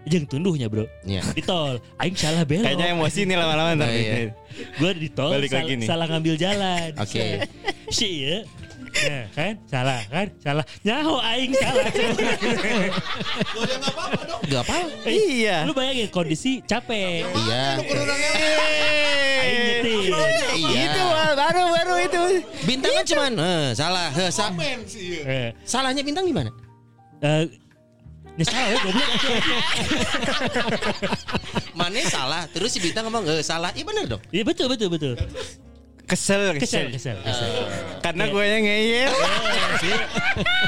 [0.04, 0.84] Jeung tunduhnya, Bro.
[1.02, 1.24] Iya.
[1.32, 2.68] Di tol, aing salah belok.
[2.68, 3.88] Kayaknya emosi nih lama-lama ntar.
[3.88, 4.14] Oh, iya.
[4.76, 5.86] Gue di tol Balik sal- lagi nih.
[5.88, 6.88] salah ngambil jalan.
[7.00, 7.24] Oke.
[7.88, 8.38] Si ya.
[8.94, 11.82] Nah, kan salah kan salah nyaho aing salah
[14.46, 14.76] Gak apa?
[15.02, 15.66] Iya.
[15.66, 17.64] lu bayangin kondisi capek Iya.
[19.42, 19.98] aing nyetir
[20.54, 20.82] Iya.
[20.86, 21.02] Itu
[21.34, 22.22] baru baru itu.
[22.62, 24.08] Bintang kan cuman eh, salah.
[24.14, 24.54] Eh, sa-
[25.26, 26.54] eh, salahnya bintang di mana?
[27.18, 27.50] eh,
[28.34, 29.08] ini salah ya goblok
[31.78, 32.42] Mana salah?
[32.50, 33.70] Terus si bintang ngomong eh, salah.
[33.74, 34.22] Iya bener dong.
[34.30, 35.14] iya betul betul betul
[36.04, 36.92] Kesel kesel kesel.
[36.92, 37.48] kesel kesel
[38.04, 39.08] Karena gue yang ngeyel.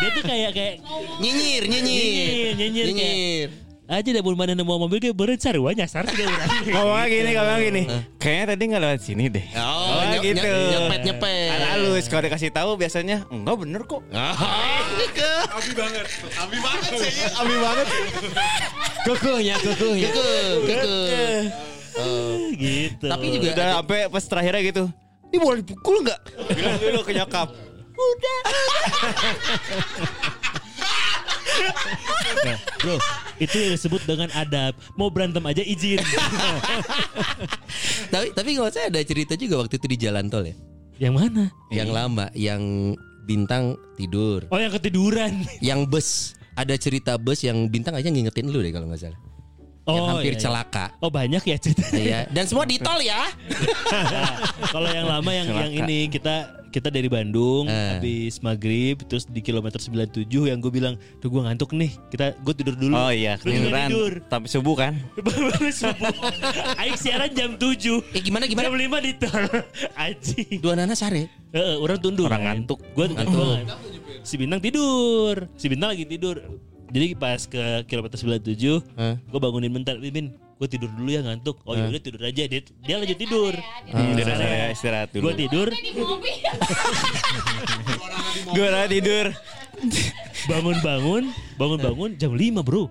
[0.00, 0.74] dia tuh kayak kayak
[1.20, 1.92] Nyinyir, nyinyir.
[1.92, 3.48] Nyinyir, nyinyir, Nyinyir.
[3.86, 6.42] Aja dah mana nemu mobil kayak beren sarua nyasar orang
[6.74, 7.82] Ngomongnya gini, ngomongnya gini.
[8.18, 9.46] Kayaknya tadi nggak lewat sini deh.
[9.54, 10.42] Oh, nye- gitu.
[10.42, 11.50] nye- nyepet nyepet.
[11.54, 14.02] Halus kalau dikasih tahu biasanya enggak bener kok.
[14.12, 14.34] Ah,
[15.08, 16.06] ke Abi banget.
[16.34, 17.12] Abi banget sih.
[17.30, 17.86] Abi banget.
[19.06, 20.10] Kekehnya, kekehnya.
[20.10, 20.28] ke
[20.66, 20.80] ke
[22.58, 24.84] gitu Tapi juga Udah sampai pas terakhirnya gitu.
[25.30, 26.20] Ini boleh dipukul nggak?
[26.52, 27.48] Bilang dulu ke nyokap.
[32.42, 32.96] Nah, bro,
[33.36, 34.72] itu yang disebut dengan adab.
[34.94, 35.98] Mau berantem aja izin.
[38.12, 40.54] tapi tapi nggak saya ada cerita juga waktu itu di jalan tol ya.
[40.96, 41.52] yang mana?
[41.68, 42.62] Yang lama, yang
[43.26, 45.44] bintang tidur, Oh, yang ketiduran.
[45.60, 49.18] yang bus ada cerita bus yang bintang aja ngingetin lu deh kalau nggak salah.
[49.88, 50.42] Yang Oh, hampir iya, iya.
[50.42, 50.84] celaka.
[50.98, 51.94] Oh, banyak ya ceritanya.
[51.96, 53.30] Iya, dan semua di tol ya.
[53.86, 54.34] Nah,
[54.74, 56.34] kalau yang lama yang yang ini kita
[56.66, 57.96] kita dari Bandung Eh.
[57.96, 62.52] habis maghrib terus di kilometer 97 yang gue bilang tuh gue ngantuk nih kita gue
[62.52, 63.88] tidur dulu Oh iya, ketiduran.
[63.88, 64.92] tidur Tapi subuh kan?
[65.24, 66.12] baru subuh
[66.76, 67.80] Aing siaran jam 7
[68.12, 68.68] Eh gimana gimana?
[68.68, 69.44] jam 5 di tol
[69.96, 71.32] anjing Dua nana sare.
[71.48, 72.60] Heeh, orang tunduk Orang kan.
[72.60, 72.82] ngantuk.
[72.84, 73.56] gue ngantuk
[74.20, 76.42] si bintang tidur si bintang lagi tidur
[76.86, 79.14] jadi pas ke kilometer 97 Hah?
[79.18, 82.60] gue bangunin bentar Mimin gue tidur dulu ya ngantuk oh ya udah tidur aja dia
[82.64, 83.52] dia lanjut tidur
[83.86, 85.22] Istirahat ya, istirahat dulu.
[85.22, 85.68] gue tidur.
[88.46, 89.26] Gue udah tidur.
[90.46, 91.22] bangun-bangun,
[91.56, 92.86] bangun-bangun jam 5 bro.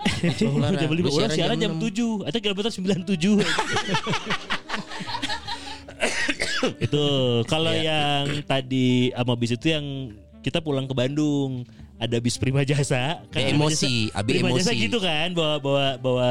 [0.40, 3.36] Jam 5 lu orang siaran jam 7 Atau kilometer 97
[6.80, 7.04] Itu
[7.44, 7.84] Kalau Iya.
[7.84, 9.84] yang tadi sama bis itu yang
[10.40, 11.68] Kita pulang ke Bandung
[12.00, 14.82] Ada bis Prima Jasa Eh, Prima emosi, Jasa- abi Prima Jasa emosi.
[14.82, 16.30] gitu kan Bawa bawa bawa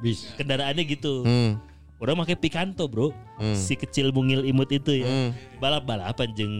[0.00, 0.24] Bis.
[0.34, 1.60] kendaraannya gitu Hmm.
[1.96, 3.52] Orang pakai Picanto bro Hmm.
[3.52, 5.30] Si kecil mungil imut itu ya Hmm.
[5.58, 6.54] Balap-balapan jeng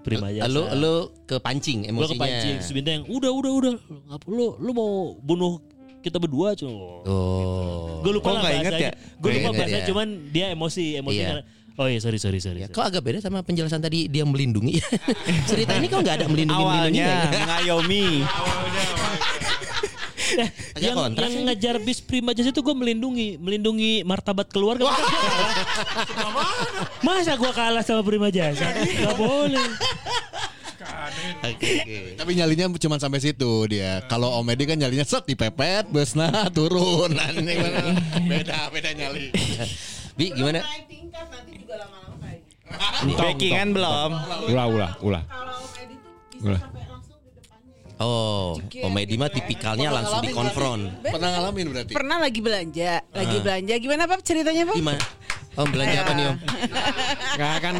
[0.00, 0.94] Prima Jasa Lu lu
[1.24, 2.14] ke pancing emosinya.
[2.14, 3.72] kepancing Terus Bintang yang udah udah udah
[4.06, 5.58] Ngap- lu lu mau bunuh
[5.98, 6.68] kita berdua cuy.
[6.68, 7.98] Oh.
[7.98, 8.78] Gue lupa Kok lah bahasanya.
[8.78, 8.92] ya?
[9.16, 9.86] Gue lupa bahasa ya.
[9.88, 11.40] cuman dia emosi emosi Iya.
[11.74, 12.62] Oh iya sorry sorry sorry.
[12.62, 12.78] Ya, sorry.
[12.78, 14.78] kok agak beda sama penjelasan tadi dia melindungi.
[15.50, 18.06] Cerita ini kok nggak ada melindungi Awalnya melindungi mengayomi.
[20.34, 24.86] Eh, Agak yang kontras yang ngejar bis prima jasa itu gue melindungi melindungi martabat keluarga.
[27.06, 28.66] Masa gue kalah sama prima jasa?
[28.74, 29.68] Gak boleh.
[31.44, 31.98] Oke oke.
[32.18, 34.02] Tapi nyalinya cuma sampai situ dia.
[34.06, 37.14] Kalau Om Edi kan nyalinya set dipepet, busna turun.
[37.14, 37.30] Nah,
[38.26, 39.30] beda beda nyali.
[40.14, 40.62] Bi gimana?
[41.34, 42.42] Nanti juga lama-lama kayak.
[43.14, 44.10] Backingan belum?
[44.48, 45.22] Ulah ulah ulah.
[45.24, 48.00] Kalau tuh bisa sampai depannya.
[48.00, 50.82] Oh, Om Edi mah tipikalnya langsung dikonfront.
[51.00, 51.92] Pernah ngalamin berarti?
[51.92, 53.74] Pernah lagi belanja, lagi belanja.
[53.76, 54.74] Gimana Pak ceritanya Pak?
[54.74, 55.02] Gimana?
[55.54, 56.36] Om belanja apa nih Om?
[57.32, 57.74] Enggak kan.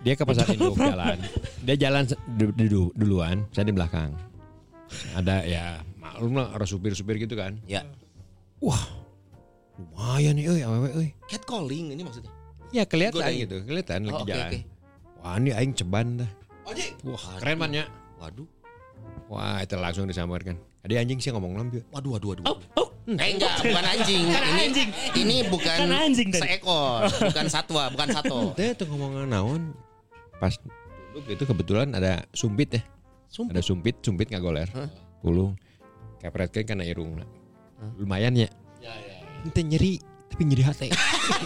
[0.00, 1.16] Dia ke pasar induk jalan.
[1.62, 4.12] Dia jalan se- du- du- duluan, saya di belakang.
[5.14, 5.64] Ada ya
[5.96, 7.56] maklum lah orang supir-supir gitu kan.
[7.64, 7.86] Ya.
[8.58, 8.84] Wah.
[9.74, 11.08] Lumayan nih euy awewe euy.
[11.26, 12.30] Catcalling ini maksudnya.
[12.70, 13.38] Ya kelihatan Godain.
[13.40, 14.46] gitu, kelihatan Oh, lagi oke, jalan.
[14.46, 14.58] oke.
[15.18, 16.30] Wah, ini aing ceban dah.
[17.04, 17.84] Wah, keren man ya.
[18.18, 18.46] Waduh.
[19.26, 20.54] Wah, itu langsung disambarkan.
[20.82, 21.80] Ada anjing sih ngomong lampu.
[21.90, 22.44] Waduh, waduh, waduh.
[22.44, 22.88] Oh, oh.
[23.04, 24.24] Eh enggak, bukan anjing.
[24.26, 24.88] Kan ini anjing.
[25.14, 26.40] ini bukan Kan anjing tadi.
[26.40, 28.38] seekor, bukan satwa, bukan satu.
[28.58, 29.76] Teh tuh ngomong naon.
[30.40, 30.56] Pas
[31.12, 32.82] duduk itu kebetulan ada sumpit ya.
[33.28, 33.52] Sumpit.
[33.52, 34.68] Ada sumpit, sumpit nggak goler.
[34.72, 34.88] Hah?
[35.20, 35.52] Pulung.
[36.18, 37.20] Kepretkan karena irung.
[38.00, 38.48] Lumayan ya.
[39.44, 40.00] Ente nyeri,
[40.32, 40.88] tapi nyeri hati.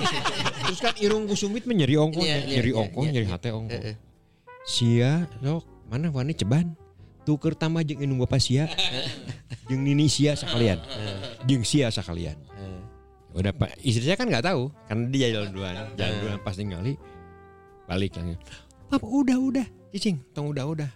[0.70, 3.26] Terus kan irung ku sumpit mah nyeri ongkong, Iya, iya, nyeri iya, ongkong, iya, nyeri
[3.26, 3.34] iya.
[3.34, 3.82] hati ongkong.
[3.82, 3.96] Eh, eh.
[4.62, 6.78] Sia, sok mana wani ceban.
[7.26, 8.70] Tuker tambah jeung indung bapak sia.
[9.68, 10.80] jeung nini sia sekalian.
[11.44, 12.38] Jeung sia sekalian.
[13.36, 16.96] Udah pak, istri saya kan nggak tahu karena dia jalan duluan, jalan duluan pas ningali
[17.84, 18.34] balik lagi.
[18.88, 20.90] Papa udah udah, cicing, tong udah udah.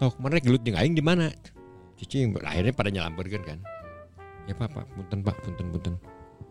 [0.00, 1.28] Sok mana gelut jeung aing di mana?
[2.00, 3.58] Cicing akhirnya pada nyelamperkeun kan.
[4.48, 5.94] Ya pak, pak, punten pak, punten punten.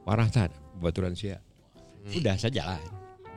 [0.01, 0.49] Parah tak,
[0.81, 1.37] baturan sia.
[2.09, 2.81] Udah saya jalan.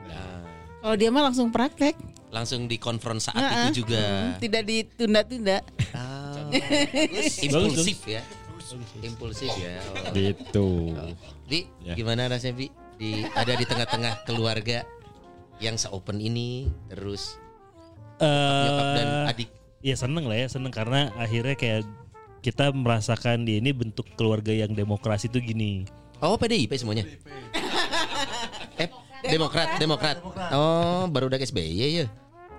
[0.05, 0.41] Udah.
[0.81, 1.93] Kalau dia mah langsung praktek.
[2.29, 3.69] Langsung dikonfront saat Heeh.
[3.71, 4.35] itu juga.
[4.41, 5.61] Tidak ditunda-tunda.
[5.93, 6.49] Ah.
[7.45, 8.21] Impulsif ya.
[9.01, 9.77] Impulsif ya.
[9.81, 10.11] Oh.
[10.11, 10.67] Gitu.
[11.45, 11.93] Bi, Ya.
[11.93, 12.67] gimana rasanya Bi?
[12.95, 14.81] Di ada di tengah-tengah keluarga
[15.59, 17.39] yang seopen ini terus
[18.19, 19.49] nyokap dan adik.
[19.79, 21.83] ya seneng lah ya seneng karena akhirnya kayak
[22.39, 25.83] kita merasakan di ini bentuk keluarga yang demokrasi itu gini.
[26.23, 27.03] Oh, PDIP semuanya.
[28.81, 28.89] eh,
[29.25, 30.17] Demokrat, Demokrat.
[30.53, 32.07] Oh, baru udah SBY ya.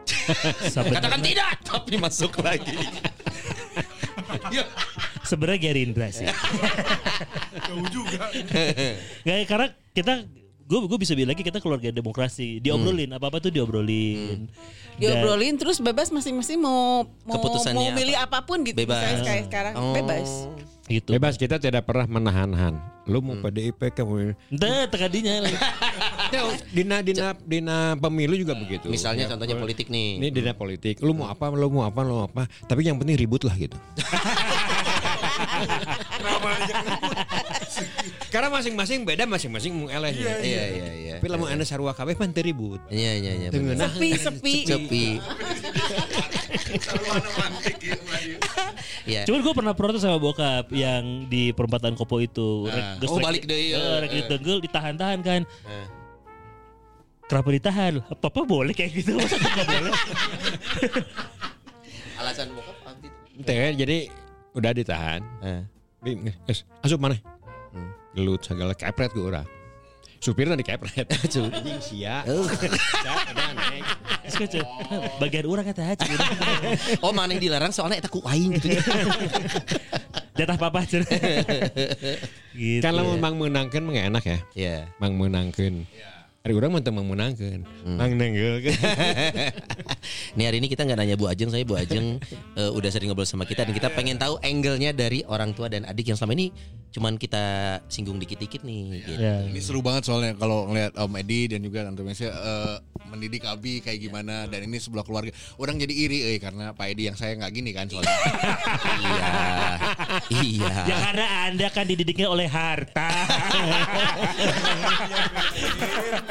[0.96, 2.78] Katakan tidak, tapi masuk lagi.
[5.26, 6.26] Sebenarnya Gerindra sih.
[7.66, 8.30] Jauh juga.
[9.26, 10.12] Nggak, karena kita
[10.66, 14.50] gue gue bisa bilang lagi kita keluarga demokrasi diobrolin apa apa tuh diobrolin Dan-
[14.96, 18.76] Diobrolin terus bebas masing-masing mau mau, mau milih apa pun gitu.
[18.76, 18.96] Bebas.
[18.96, 19.92] Misalnya kayak sekarang Oh.
[19.92, 20.28] bebas.
[20.86, 22.78] gitu Bebas kita tidak pernah menahan-nahan.
[23.06, 25.58] Lu mau PDIP kamu Entah tekadinya lagi.
[26.76, 28.90] dina dina dina pemilu juga begitu.
[28.90, 30.18] Misalnya Ya, contohnya politik nih.
[30.22, 31.02] Ini dina politik.
[31.02, 31.50] Lu mau apa?
[31.50, 32.00] Lu mau apa?
[32.06, 32.46] Lu mau apa?
[32.66, 33.78] Tapi yang penting ribut lah gitu.
[38.28, 40.36] Karena masing-masing beda masing-masing mau elehnya.
[40.38, 41.14] Iya iya iya.
[41.16, 42.80] Tapi lamun anda sarua kabeh mah teu ribut.
[42.88, 43.48] Iya iya iya.
[43.48, 43.76] Teu bener.
[43.76, 43.90] ngeunah.
[43.90, 44.54] Sepi sepi.
[44.70, 45.06] Sepi.
[49.06, 49.22] Iya.
[49.24, 52.66] Cuman gue pernah protes sama bokap yang di perempatan Kopo itu.
[52.66, 52.98] Ah.
[52.98, 54.16] Rek- Oh, balik deui, Eh, eh, rek eh.
[54.20, 55.40] ditenggel, ditahan-tahan kan.
[55.46, 55.86] Eh.
[57.26, 57.92] Kenapa ditahan?
[58.12, 59.92] Papa boleh kayak gitu, masa gue gak boleh?
[62.16, 63.42] Alasan bokap apa itu?
[63.42, 63.98] Teh jadi
[64.52, 65.20] udah ditahan.
[65.40, 65.62] Eh.
[66.46, 67.16] Es, asup mana?
[67.72, 67.90] Hmm.
[68.12, 69.48] Gelut segala kepret ke urang.
[70.20, 71.06] Supirnya dikepret.
[71.12, 72.24] Anjing sia.
[72.32, 72.44] Oh.
[74.26, 74.58] Sia,
[75.22, 76.10] bagian orang kata haji.
[76.98, 78.74] Oh mana yang dilarang soalnya eta ku aing gitu.
[80.34, 81.06] Jatah papa cer.
[82.50, 82.82] gitu.
[82.82, 84.38] Kan lamun mang menangkeun mah nggak enak ya.
[84.58, 84.76] Iya.
[84.98, 85.86] Mang menangkeun.
[86.46, 87.66] Hari urang mah teu mang menangkeun.
[87.98, 88.70] Mang nenggeukeun.
[90.38, 92.22] Nih hari ini kita nggak nanya Bu Ajeng, saya Bu Ajeng
[92.62, 95.82] eh, udah sering ngobrol sama kita dan kita pengen tahu angle-nya dari orang tua dan
[95.90, 96.54] adik yang selama ini
[96.94, 99.02] cuman kita singgung dikit-dikit nih.
[99.02, 99.18] Gitu.
[99.18, 99.42] Ya.
[99.42, 102.78] Ini seru banget soalnya kalau ngeliat Om Edi dan juga Tante Mesya eh,
[103.10, 105.34] mendidik Abi kayak gimana dan ini sebelah keluarga.
[105.58, 108.06] Orang jadi iri eh karena Pak Edi yang saya nggak gini kan soalnya.
[109.02, 109.30] iya.
[110.30, 110.74] Iya.
[110.86, 113.10] Ya karena anda kan dididiknya oleh harta.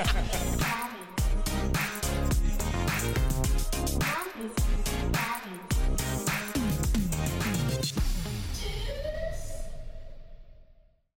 [0.06, 0.65] Ha ha ha!